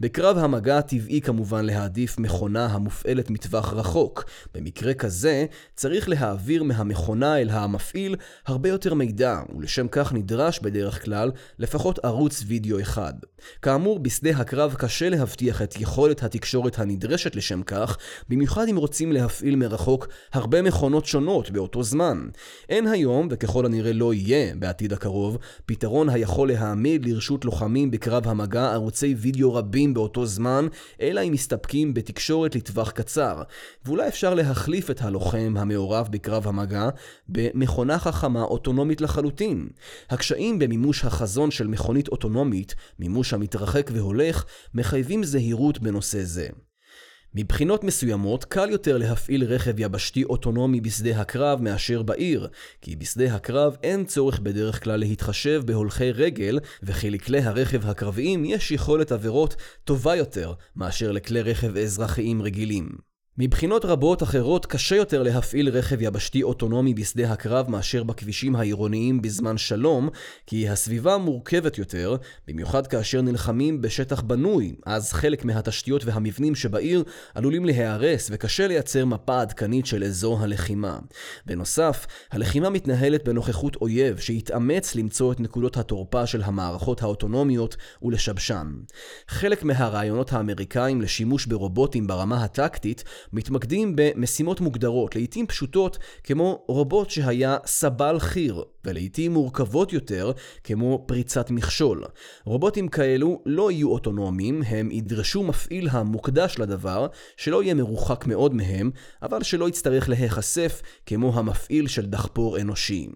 בקרב 0.00 0.38
המגע 0.38 0.80
טבעי 0.80 1.20
כמובן 1.20 1.64
להעדיף 1.64 2.18
מכונה 2.18 2.66
המופעלת 2.66 3.30
מטווח 3.30 3.72
רחוק. 3.72 4.24
במקרה 4.54 4.94
כזה 4.94 5.46
צריך 5.76 6.08
להעביר 6.08 6.62
מהמכונה 6.62 7.38
אל 7.38 7.50
המפעיל 7.50 8.16
הרבה 8.46 8.68
יותר 8.68 8.94
מידע, 8.94 9.40
ולשם 9.56 9.88
כך 9.88 10.12
נדרש 10.12 10.58
בדרך 10.58 11.04
כלל 11.04 11.30
לפחות 11.58 12.04
ערוץ 12.04 12.44
וידאו 12.46 12.80
אחד. 12.80 13.14
כאמור, 13.62 13.98
בשדה 13.98 14.30
הקרב 14.30 14.74
קשה 14.78 15.08
להבטיח 15.08 15.62
את 15.62 15.80
יכולת 15.80 16.22
התקשורת 16.22 16.78
הנדרשת 16.78 17.36
לשם 17.36 17.62
כך, 17.62 17.98
במיוחד 18.28 18.68
אם 18.70 18.76
רוצים 18.76 19.12
להפעיל 19.12 19.56
מרחוק 19.56 20.08
הרבה 20.32 20.62
מכונות 20.62 20.93
תוכנות 20.94 21.06
שונות 21.06 21.50
באותו 21.50 21.82
זמן. 21.82 22.28
אין 22.68 22.86
היום, 22.86 23.28
וככל 23.30 23.66
הנראה 23.66 23.92
לא 23.92 24.14
יהיה 24.14 24.54
בעתיד 24.54 24.92
הקרוב, 24.92 25.38
פתרון 25.66 26.08
היכול 26.08 26.48
להעמיד 26.48 27.06
לרשות 27.06 27.44
לוחמים 27.44 27.90
בקרב 27.90 28.28
המגע 28.28 28.72
ערוצי 28.72 29.14
וידאו 29.18 29.54
רבים 29.54 29.94
באותו 29.94 30.26
זמן, 30.26 30.66
אלא 31.00 31.20
אם 31.20 31.32
מסתפקים 31.32 31.94
בתקשורת 31.94 32.56
לטווח 32.56 32.90
קצר. 32.90 33.42
ואולי 33.84 34.08
אפשר 34.08 34.34
להחליף 34.34 34.90
את 34.90 35.02
הלוחם 35.02 35.54
המעורב 35.58 36.08
בקרב 36.10 36.46
המגע 36.46 36.88
במכונה 37.28 37.98
חכמה 37.98 38.42
אוטונומית 38.42 39.00
לחלוטין. 39.00 39.68
הקשיים 40.10 40.58
במימוש 40.58 41.04
החזון 41.04 41.50
של 41.50 41.66
מכונית 41.66 42.08
אוטונומית, 42.08 42.74
מימוש 42.98 43.32
המתרחק 43.34 43.90
והולך, 43.92 44.44
מחייבים 44.74 45.24
זהירות 45.24 45.78
בנושא 45.78 46.22
זה. 46.22 46.48
מבחינות 47.36 47.84
מסוימות 47.84 48.44
קל 48.44 48.70
יותר 48.70 48.98
להפעיל 48.98 49.44
רכב 49.44 49.78
יבשתי 49.78 50.24
אוטונומי 50.24 50.80
בשדה 50.80 51.20
הקרב 51.20 51.62
מאשר 51.62 52.02
בעיר, 52.02 52.48
כי 52.80 52.96
בשדה 52.96 53.34
הקרב 53.34 53.76
אין 53.82 54.04
צורך 54.04 54.38
בדרך 54.38 54.84
כלל 54.84 55.00
להתחשב 55.00 55.62
בהולכי 55.66 56.10
רגל, 56.10 56.58
וכי 56.82 57.10
לכלי 57.10 57.40
הרכב 57.40 57.86
הקרביים 57.86 58.44
יש 58.44 58.70
יכולת 58.70 59.12
עבירות 59.12 59.56
טובה 59.84 60.16
יותר 60.16 60.52
מאשר 60.76 61.12
לכלי 61.12 61.42
רכב 61.42 61.76
אזרחיים 61.76 62.42
רגילים. 62.42 63.13
מבחינות 63.38 63.84
רבות 63.84 64.22
אחרות 64.22 64.66
קשה 64.66 64.96
יותר 64.96 65.22
להפעיל 65.22 65.68
רכב 65.68 66.02
יבשתי 66.02 66.42
אוטונומי 66.42 66.94
בשדה 66.94 67.32
הקרב 67.32 67.70
מאשר 67.70 68.02
בכבישים 68.02 68.56
העירוניים 68.56 69.22
בזמן 69.22 69.58
שלום, 69.58 70.08
כי 70.46 70.68
הסביבה 70.68 71.18
מורכבת 71.18 71.78
יותר, 71.78 72.16
במיוחד 72.48 72.86
כאשר 72.86 73.22
נלחמים 73.22 73.82
בשטח 73.82 74.20
בנוי, 74.20 74.74
אז 74.86 75.12
חלק 75.12 75.44
מהתשתיות 75.44 76.04
והמבנים 76.04 76.54
שבעיר 76.54 77.04
עלולים 77.34 77.64
להיהרס 77.64 78.30
וקשה 78.32 78.66
לייצר 78.66 79.04
מפה 79.04 79.40
עדכנית 79.40 79.86
של 79.86 80.04
אזור 80.04 80.40
הלחימה. 80.40 80.98
בנוסף, 81.46 82.06
הלחימה 82.30 82.70
מתנהלת 82.70 83.24
בנוכחות 83.24 83.76
אויב 83.76 84.18
שהתאמץ 84.18 84.94
למצוא 84.94 85.32
את 85.32 85.40
נקודות 85.40 85.76
התורפה 85.76 86.26
של 86.26 86.42
המערכות 86.42 87.02
האוטונומיות 87.02 87.76
ולשבשן. 88.02 88.72
חלק 89.28 89.62
מהרעיונות 89.64 90.32
האמריקאים 90.32 91.02
לשימוש 91.02 91.46
ברובוטים 91.46 92.06
ברמה 92.06 92.44
הטקטית 92.44 93.04
מתמקדים 93.32 93.92
במשימות 93.96 94.60
מוגדרות, 94.60 95.14
לעיתים 95.14 95.46
פשוטות 95.46 95.98
כמו 96.24 96.64
רובוט 96.68 97.10
שהיה 97.10 97.56
סבל 97.66 98.18
חי"ר, 98.18 98.62
ולעיתים 98.84 99.32
מורכבות 99.32 99.92
יותר 99.92 100.32
כמו 100.64 101.04
פריצת 101.06 101.50
מכשול. 101.50 102.04
רובוטים 102.44 102.88
כאלו 102.88 103.42
לא 103.46 103.70
יהיו 103.70 103.90
אוטונומיים, 103.90 104.62
הם 104.66 104.90
ידרשו 104.90 105.42
מפעיל 105.42 105.88
המוקדש 105.90 106.58
לדבר, 106.58 107.06
שלא 107.36 107.62
יהיה 107.62 107.74
מרוחק 107.74 108.26
מאוד 108.26 108.54
מהם, 108.54 108.90
אבל 109.22 109.42
שלא 109.42 109.68
יצטרך 109.68 110.08
להיחשף 110.08 110.82
כמו 111.06 111.38
המפעיל 111.38 111.88
של 111.88 112.06
דחפור 112.06 112.60
אנושי. 112.60 113.08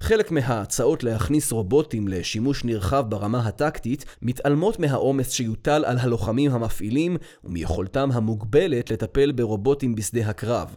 חלק 0.00 0.30
מההצעות 0.30 1.04
להכניס 1.04 1.52
רובוטים 1.52 2.08
לשימוש 2.08 2.64
נרחב 2.64 3.04
ברמה 3.08 3.46
הטקטית 3.46 4.04
מתעלמות 4.22 4.78
מהעומס 4.78 5.30
שיוטל 5.30 5.84
על 5.84 5.98
הלוחמים 5.98 6.50
המפעילים 6.50 7.16
ומיכולתם 7.44 8.10
המוגבלת 8.12 8.90
לטפל 8.90 9.32
ברובוטים 9.32 9.94
בשדה 9.94 10.28
הקרב. 10.30 10.76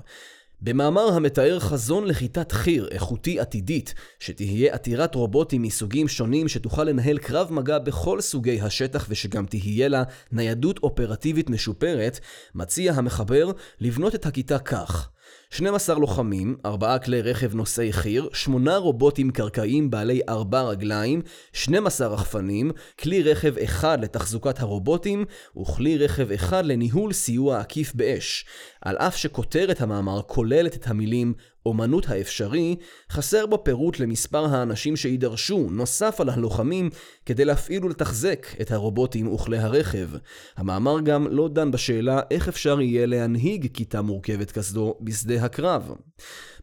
במאמר 0.61 1.13
המתאר 1.13 1.59
חזון 1.59 2.07
לכיתת 2.07 2.51
חי"ר 2.51 2.87
איכותי 2.87 3.39
עתידית, 3.39 3.93
שתהיה 4.19 4.73
עתירת 4.73 5.15
רובוטים 5.15 5.61
מסוגים 5.61 6.07
שונים 6.07 6.47
שתוכל 6.47 6.83
לנהל 6.83 7.17
קרב 7.17 7.53
מגע 7.53 7.79
בכל 7.79 8.21
סוגי 8.21 8.61
השטח 8.61 9.05
ושגם 9.09 9.45
תהיה 9.45 9.87
לה 9.87 10.03
ניידות 10.31 10.79
אופרטיבית 10.83 11.49
משופרת, 11.49 12.19
מציע 12.55 12.93
המחבר 12.93 13.51
לבנות 13.79 14.15
את 14.15 14.25
הכיתה 14.25 14.59
כך 14.59 15.09
12 15.49 15.99
לוחמים, 15.99 16.55
4 16.65 16.97
כלי 16.97 17.21
רכב 17.21 17.55
נושאי 17.55 17.93
חי"ר, 17.93 18.27
8 18.33 18.77
רובוטים 18.77 19.31
קרקעיים 19.31 19.89
בעלי 19.89 20.21
4 20.29 20.61
רגליים, 20.61 21.21
12 21.53 22.07
רחפנים, 22.07 22.71
כלי 22.99 23.23
רכב 23.23 23.57
אחד 23.57 23.97
לתחזוקת 24.01 24.59
הרובוטים, 24.59 25.25
וכלי 25.61 25.97
רכב 25.97 26.31
אחד 26.31 26.65
לניהול 26.65 27.13
סיוע 27.13 27.59
עקיף 27.59 27.95
באש. 27.95 28.45
על 28.81 28.97
אף 28.97 29.17
שכותרת 29.17 29.81
המאמר 29.81 30.21
כוללת 30.21 30.75
את 30.75 30.87
המילים 30.87 31.33
אומנות 31.67 32.09
האפשרי, 32.09 32.75
חסר 33.11 33.45
בו 33.45 33.63
פירוט 33.63 33.99
למספר 33.99 34.45
האנשים 34.45 34.95
שידרשו, 34.95 35.67
נוסף 35.71 36.21
על 36.21 36.29
הלוחמים, 36.29 36.89
כדי 37.25 37.45
להפעיל 37.45 37.85
ולתחזק 37.85 38.47
את 38.61 38.71
הרובוטים 38.71 39.27
וכלי 39.33 39.57
הרכב. 39.57 40.09
המאמר 40.57 41.01
גם 41.01 41.27
לא 41.27 41.49
דן 41.49 41.71
בשאלה 41.71 42.21
איך 42.31 42.47
אפשר 42.47 42.81
יהיה 42.81 43.05
להנהיג 43.05 43.67
כיתה 43.73 44.01
מורכבת 44.01 44.51
כזו 44.51 44.95
בשדה 45.01 45.45
הקרב. 45.45 45.91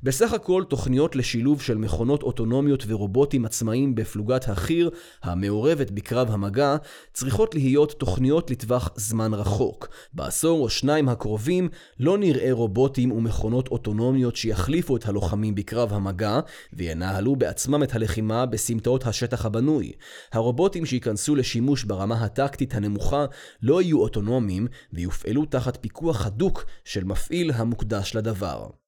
בסך 0.05 0.33
הכל 0.33 0.65
תוכניות 0.69 1.17
לשילוב 1.17 1.63
של 1.63 1.77
מכונות 1.77 2.23
אוטונומיות 2.23 2.85
ורובוטים 2.87 3.45
עצמאיים 3.45 3.95
בפלוגת 3.95 4.49
החי"ר, 4.49 4.89
המעורבת 5.23 5.91
בקרב 5.91 6.31
המגע, 6.31 6.77
צריכות 7.13 7.55
להיות 7.55 7.93
תוכניות 7.93 8.51
לטווח 8.51 8.91
זמן 8.97 9.35
רחוק. 9.35 9.89
בעשור 10.13 10.61
או 10.61 10.69
שניים 10.69 11.09
הקרובים 11.09 11.69
לא 12.01 12.19
נראה 12.19 12.53
רובוטים 12.53 13.13
ומכונות 13.13 13.69
אוטונומיות 13.69 14.37
שיחליפו 14.37 14.97
את 14.97 15.09
הלוחמים 15.09 15.55
בקרב 15.55 15.93
המגע, 15.93 16.41
וינהלו 16.73 17.37
בעצמם 17.37 17.83
את 17.83 17.95
הלחימה 17.95 18.47
בסמטאות 18.47 19.07
השטח 19.07 19.47
הבנוי. 19.47 19.93
הרובוטים 20.33 20.87
שייכנסו 20.87 21.35
לשימוש 21.35 21.85
ברמה 21.85 22.25
הטקטית 22.25 22.75
הנמוכה 22.75 23.25
לא 23.63 23.83
יהיו 23.83 24.01
אוטונומיים, 24.01 24.67
ויופעלו 24.93 25.45
תחת 25.45 25.79
פיקוח 25.81 26.27
הדוק 26.27 26.65
של 26.85 27.05
מפעיל 27.05 27.51
המוקדש 27.55 28.17
לדבר. 28.17 28.84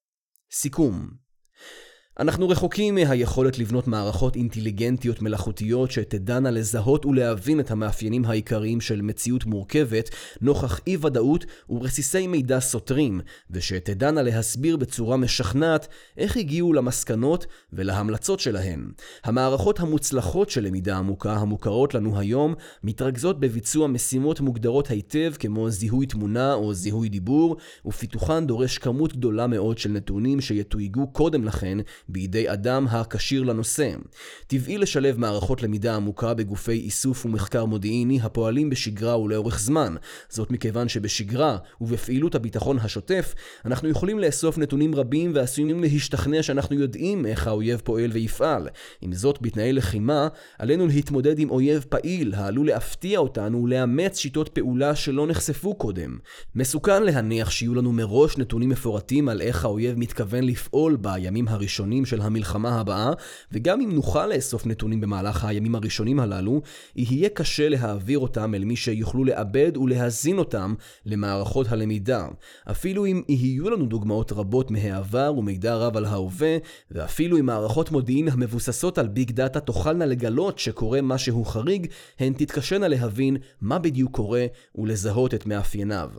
סיכום 0.61 1.11
אנחנו 2.21 2.49
רחוקים 2.49 2.95
מהיכולת 2.95 3.59
לבנות 3.59 3.89
מערכות 3.89 4.37
אינטליגנטיות 4.37 5.23
מלאכותיות 5.23 5.91
שתדענה 5.91 6.51
לזהות 6.51 7.07
ולהבין 7.07 7.61
את 7.61 7.71
המאפיינים 7.71 8.25
העיקריים 8.25 8.81
של 8.81 9.03
מציאות 9.03 9.47
מורכבת 9.47 10.11
נוכח 10.41 10.81
אי 10.87 10.97
ודאות 11.01 11.45
ורסיסי 11.71 12.27
מידע 12.27 12.61
סותרים, 12.61 13.21
ושתדענה 13.51 14.23
להסביר 14.23 14.77
בצורה 14.77 15.17
משכנעת 15.17 15.89
איך 16.19 16.37
הגיעו 16.37 16.73
למסקנות 16.73 17.47
ולהמלצות 17.73 18.41
שלהן. 18.41 18.91
המערכות 19.25 19.81
המוצלחות 19.81 20.51
של 20.51 20.65
למידה 20.65 20.97
עמוקה 20.97 21.33
המוכרות 21.33 21.95
לנו 21.95 22.19
היום 22.19 22.55
מתרכזות 22.85 23.41
בביצוע 23.41 23.87
משימות 23.87 24.41
מוגדרות 24.41 24.91
היטב 24.91 25.33
כמו 25.39 25.71
זיהוי 25.71 26.07
תמונה 26.07 26.55
או 26.55 26.75
זיהוי 26.75 27.09
דיבור, 27.09 27.57
ופיתוחן 27.87 28.47
דורש 28.47 28.79
כמות 28.79 29.17
גדולה 29.17 29.47
מאוד 29.47 29.79
של 29.79 29.91
נתונים 29.91 30.41
שיתויגו 30.41 31.07
קודם 31.07 31.45
לכן 31.45 31.79
בידי 32.09 32.53
אדם 32.53 32.87
הכשיר 32.91 33.43
לנושא. 33.43 33.95
טבעי 34.47 34.79
לשלב 34.79 35.19
מערכות 35.19 35.63
למידה 35.63 35.97
עמוקה 35.97 36.35
בגופי 36.35 36.73
איסוף 36.73 37.27
ומחקר 37.27 37.65
מודיעיני 37.65 38.21
הפועלים 38.23 38.71
בשגרה 38.71 39.19
ולאורך 39.19 39.59
זמן. 39.61 39.95
זאת 40.29 40.51
מכיוון 40.51 40.89
שבשגרה 40.89 41.59
ובפעילות 41.81 42.35
הביטחון 42.35 42.79
השוטף, 42.79 43.35
אנחנו 43.65 43.89
יכולים 43.89 44.19
לאסוף 44.19 44.59
נתונים 44.59 44.95
רבים 44.95 45.33
ועשויים 45.35 45.81
להשתכנע 45.81 46.43
שאנחנו 46.43 46.77
יודעים 46.81 47.27
איך 47.27 47.47
האויב 47.47 47.81
פועל 47.85 48.11
ויפעל. 48.11 48.69
עם 49.01 49.13
זאת, 49.13 49.43
בתנאי 49.43 49.73
לחימה, 49.73 50.29
עלינו 50.59 50.87
להתמודד 50.87 51.39
עם 51.39 51.51
אויב 51.51 51.85
פעיל, 51.89 52.35
העלול 52.35 52.67
להפתיע 52.67 53.19
אותנו 53.19 53.63
ולאמץ 53.63 54.19
שיטות 54.19 54.49
פעולה 54.49 54.95
שלא 54.95 55.27
נחשפו 55.27 55.75
קודם. 55.75 56.19
מסוכן 56.55 57.03
להניח 57.03 57.51
שיהיו 57.51 57.75
לנו 57.75 57.93
מראש 57.93 58.39
נתונים 58.39 58.69
מפורטים 58.69 59.29
על 59.29 59.41
איך 59.41 59.65
האויב 59.65 59.99
מתכוון 59.99 60.45
לפעול 60.45 60.97
בימים 60.97 61.49
הראשונים 61.49 61.96
של 62.05 62.21
המלחמה 62.21 62.81
הבאה, 62.81 63.13
וגם 63.53 63.81
אם 63.81 63.93
נוכל 63.93 64.27
לאסוף 64.27 64.67
נתונים 64.67 65.01
במהלך 65.01 65.45
הימים 65.45 65.75
הראשונים 65.75 66.21
הללו, 66.21 66.63
יהיה 66.97 67.29
קשה 67.29 67.69
להעביר 67.69 68.19
אותם 68.19 68.55
אל 68.55 68.65
מי 68.65 68.77
שיוכלו 68.77 69.25
לעבד 69.25 69.77
ולהזין 69.77 70.39
אותם 70.39 70.75
למערכות 71.07 71.73
הלמידה. 71.73 72.27
אפילו 72.71 73.07
אם 73.07 73.23
יהיו 73.29 73.71
לנו 73.71 73.87
דוגמאות 73.87 74.33
רבות 74.33 74.71
מהעבר 74.71 75.35
ומידע 75.39 75.75
רב 75.75 75.97
על 75.97 76.05
ההווה, 76.05 76.57
ואפילו 76.91 77.39
אם 77.39 77.47
מערכות 77.47 77.91
מודיעין 77.91 78.29
המבוססות 78.29 78.99
על 78.99 79.09
ביג 79.09 79.31
דאטה 79.31 79.61
תוכלנה 79.61 80.07
לגלות 80.07 80.59
שקורה 80.59 81.03
משהו 81.03 81.45
חריג, 81.45 81.87
הן 82.19 82.33
תתקשנה 82.33 82.89
להבין 82.89 83.37
מה 83.61 83.79
בדיוק 83.79 84.17
קורה 84.17 84.47
ולזהות 84.75 85.35
את 85.35 85.47
מאפייניו. 85.47 86.11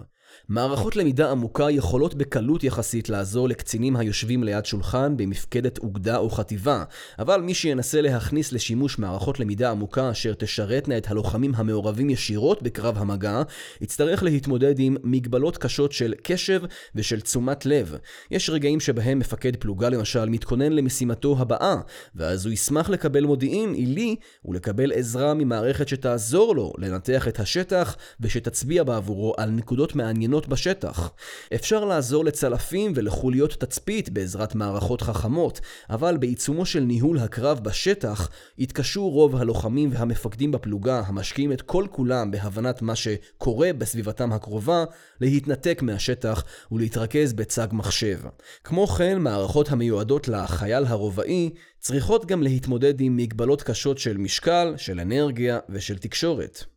מערכות 0.50 0.96
למידה 0.96 1.32
עמוקה 1.32 1.72
יכולות 1.72 2.16
בקלות 2.16 2.64
יחסית 2.64 3.10
לעזור 3.10 3.50
לקצינים 3.50 3.96
היושבים 3.96 4.44
ליד 4.44 4.66
שולחן 4.66 5.18
במפקדת 5.18 5.78
אוגדה 5.78 6.18
או 6.18 6.30
חטיבה, 6.30 6.84
אבל 7.20 7.42
מי 7.42 7.54
שינסה 7.54 8.02
להכניס 8.02 8.52
לשימוש 8.52 9.00
מערכות 9.00 9.40
למידה 9.40 9.72
עמוקה 9.72 10.12
אשר 10.12 10.34
תשרתנה 10.34 10.98
את 10.98 11.12
הלוחמים 11.12 11.52
המעורבים 11.56 12.10
ישירות 12.10 12.64
בקרב 12.64 12.98
המגע, 12.98 13.42
יצטרך 13.82 14.24
להתמודד 14.24 14.80
עם 14.80 14.98
מגבלות 15.04 15.58
קשות 15.58 15.92
של 15.92 16.14
קשב 16.24 16.62
ושל 16.96 17.22
תשומת 17.22 17.66
לב. 17.66 17.96
יש 18.32 18.50
רגעים 18.50 18.80
שבהם 18.80 19.20
מפקד 19.20 19.56
פלוגה 19.56 19.90
למשל 19.90 20.30
מתכונן 20.30 20.74
למשימתו 20.74 21.36
הבאה, 21.40 21.76
ואז 22.16 22.46
הוא 22.46 22.54
ישמח 22.54 22.90
לקבל 22.90 23.24
מודיעין 23.24 23.74
עילי 23.74 24.16
ולקבל 24.46 24.92
עזרה 24.92 25.34
ממערכת 25.34 25.88
שתעזור 25.88 26.56
לו 26.56 26.74
לנתח 26.78 27.28
את 27.28 27.40
השטח 27.40 27.96
ושתצביע 28.20 28.84
בעבורו 28.84 29.34
על 29.38 29.50
נקודות 29.50 29.96
מעניינות 29.96 30.37
מעניינות 30.38 30.48
בשטח. 30.48 31.12
אפשר 31.56 31.86
לעזור 31.86 32.26
לצלפים 32.26 32.94
ולחוליות 32.96 33.52
תצפית 33.52 34.10
בעזרת 34.10 34.56
מערכות 34.56 35.02
חכמות, 35.02 35.62
אבל 35.90 36.18
בעיצומו 36.18 36.66
של 36.66 36.80
ניהול 36.80 37.18
הקרב 37.18 37.60
בשטח, 37.60 38.30
יתקשו 38.58 39.10
רוב 39.10 39.36
הלוחמים 39.36 39.90
והמפקדים 39.94 40.52
בפלוגה, 40.52 41.02
המשקיעים 41.06 41.52
את 41.52 41.62
כל 41.62 41.86
כולם 41.92 42.32
בהבנת 42.32 42.82
מה 42.82 42.96
שקורה 42.96 43.74
בסביבתם 43.74 44.34
הקרובה, 44.34 44.84
להתנתק 45.22 45.82
מהשטח 45.82 46.44
ולהתרכז 46.72 47.34
בצג 47.34 47.68
מחשב. 47.72 48.20
כמו 48.64 48.88
כן, 48.88 49.18
מערכות 49.22 49.72
המיועדות 49.72 50.28
לחייל 50.28 50.86
הרובעי 50.86 51.50
צריכות 51.80 52.26
גם 52.26 52.44
להתמודד 52.44 53.02
עם 53.02 53.18
מגבלות 53.18 53.62
קשות 53.62 53.98
של 53.98 54.18
משקל, 54.18 54.74
של 54.78 55.00
אנרגיה 55.00 55.60
ושל 55.70 55.98
תקשורת. 55.98 56.77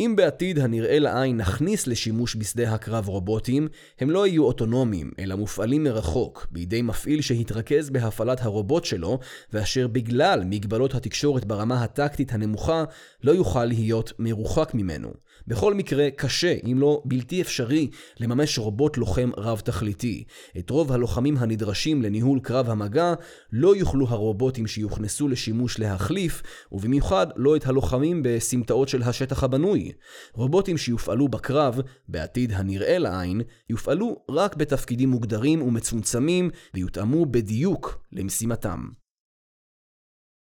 אם 0.00 0.16
בעתיד 0.16 0.58
הנראה 0.58 0.98
לעין 0.98 1.36
נכניס 1.36 1.86
לשימוש 1.86 2.36
בשדה 2.36 2.74
הקרב 2.74 3.08
רובוטים, 3.08 3.68
הם 4.00 4.10
לא 4.10 4.26
יהיו 4.26 4.44
אוטונומיים, 4.44 5.10
אלא 5.18 5.34
מופעלים 5.34 5.84
מרחוק, 5.84 6.46
בידי 6.50 6.82
מפעיל 6.82 7.20
שהתרכז 7.20 7.90
בהפעלת 7.90 8.40
הרובוט 8.40 8.84
שלו, 8.84 9.18
ואשר 9.52 9.86
בגלל 9.86 10.42
מגבלות 10.44 10.94
התקשורת 10.94 11.44
ברמה 11.44 11.84
הטקטית 11.84 12.32
הנמוכה, 12.32 12.84
לא 13.24 13.32
יוכל 13.32 13.64
להיות 13.64 14.12
מרוחק 14.18 14.74
ממנו. 14.74 15.12
בכל 15.48 15.74
מקרה, 15.74 16.10
קשה, 16.10 16.54
אם 16.70 16.78
לא 16.78 17.02
בלתי 17.04 17.40
אפשרי, 17.42 17.90
לממש 18.20 18.58
רובוט 18.58 18.96
לוחם 18.96 19.30
רב-תכליתי. 19.36 20.24
את 20.58 20.70
רוב 20.70 20.92
הלוחמים 20.92 21.36
הנדרשים 21.36 22.02
לניהול 22.02 22.40
קרב 22.40 22.70
המגע, 22.70 23.14
לא 23.52 23.76
יוכלו 23.76 24.08
הרובוטים 24.08 24.66
שיוכנסו 24.66 25.28
לשימוש 25.28 25.78
להחליף, 25.78 26.42
ובמיוחד 26.72 27.26
לא 27.36 27.56
את 27.56 27.66
הלוחמים 27.66 28.22
בסמטאות 28.24 28.88
של 28.88 29.02
השטח 29.02 29.44
הבנוי. 29.44 29.92
רובוטים 30.32 30.78
שיופעלו 30.78 31.28
בקרב, 31.28 31.80
בעתיד 32.08 32.52
הנראה 32.52 32.98
לעין, 32.98 33.40
יופעלו 33.70 34.16
רק 34.30 34.56
בתפקידים 34.56 35.08
מוגדרים 35.08 35.62
ומצומצמים, 35.62 36.50
ויותאמו 36.74 37.26
בדיוק 37.26 38.04
למשימתם. 38.12 39.07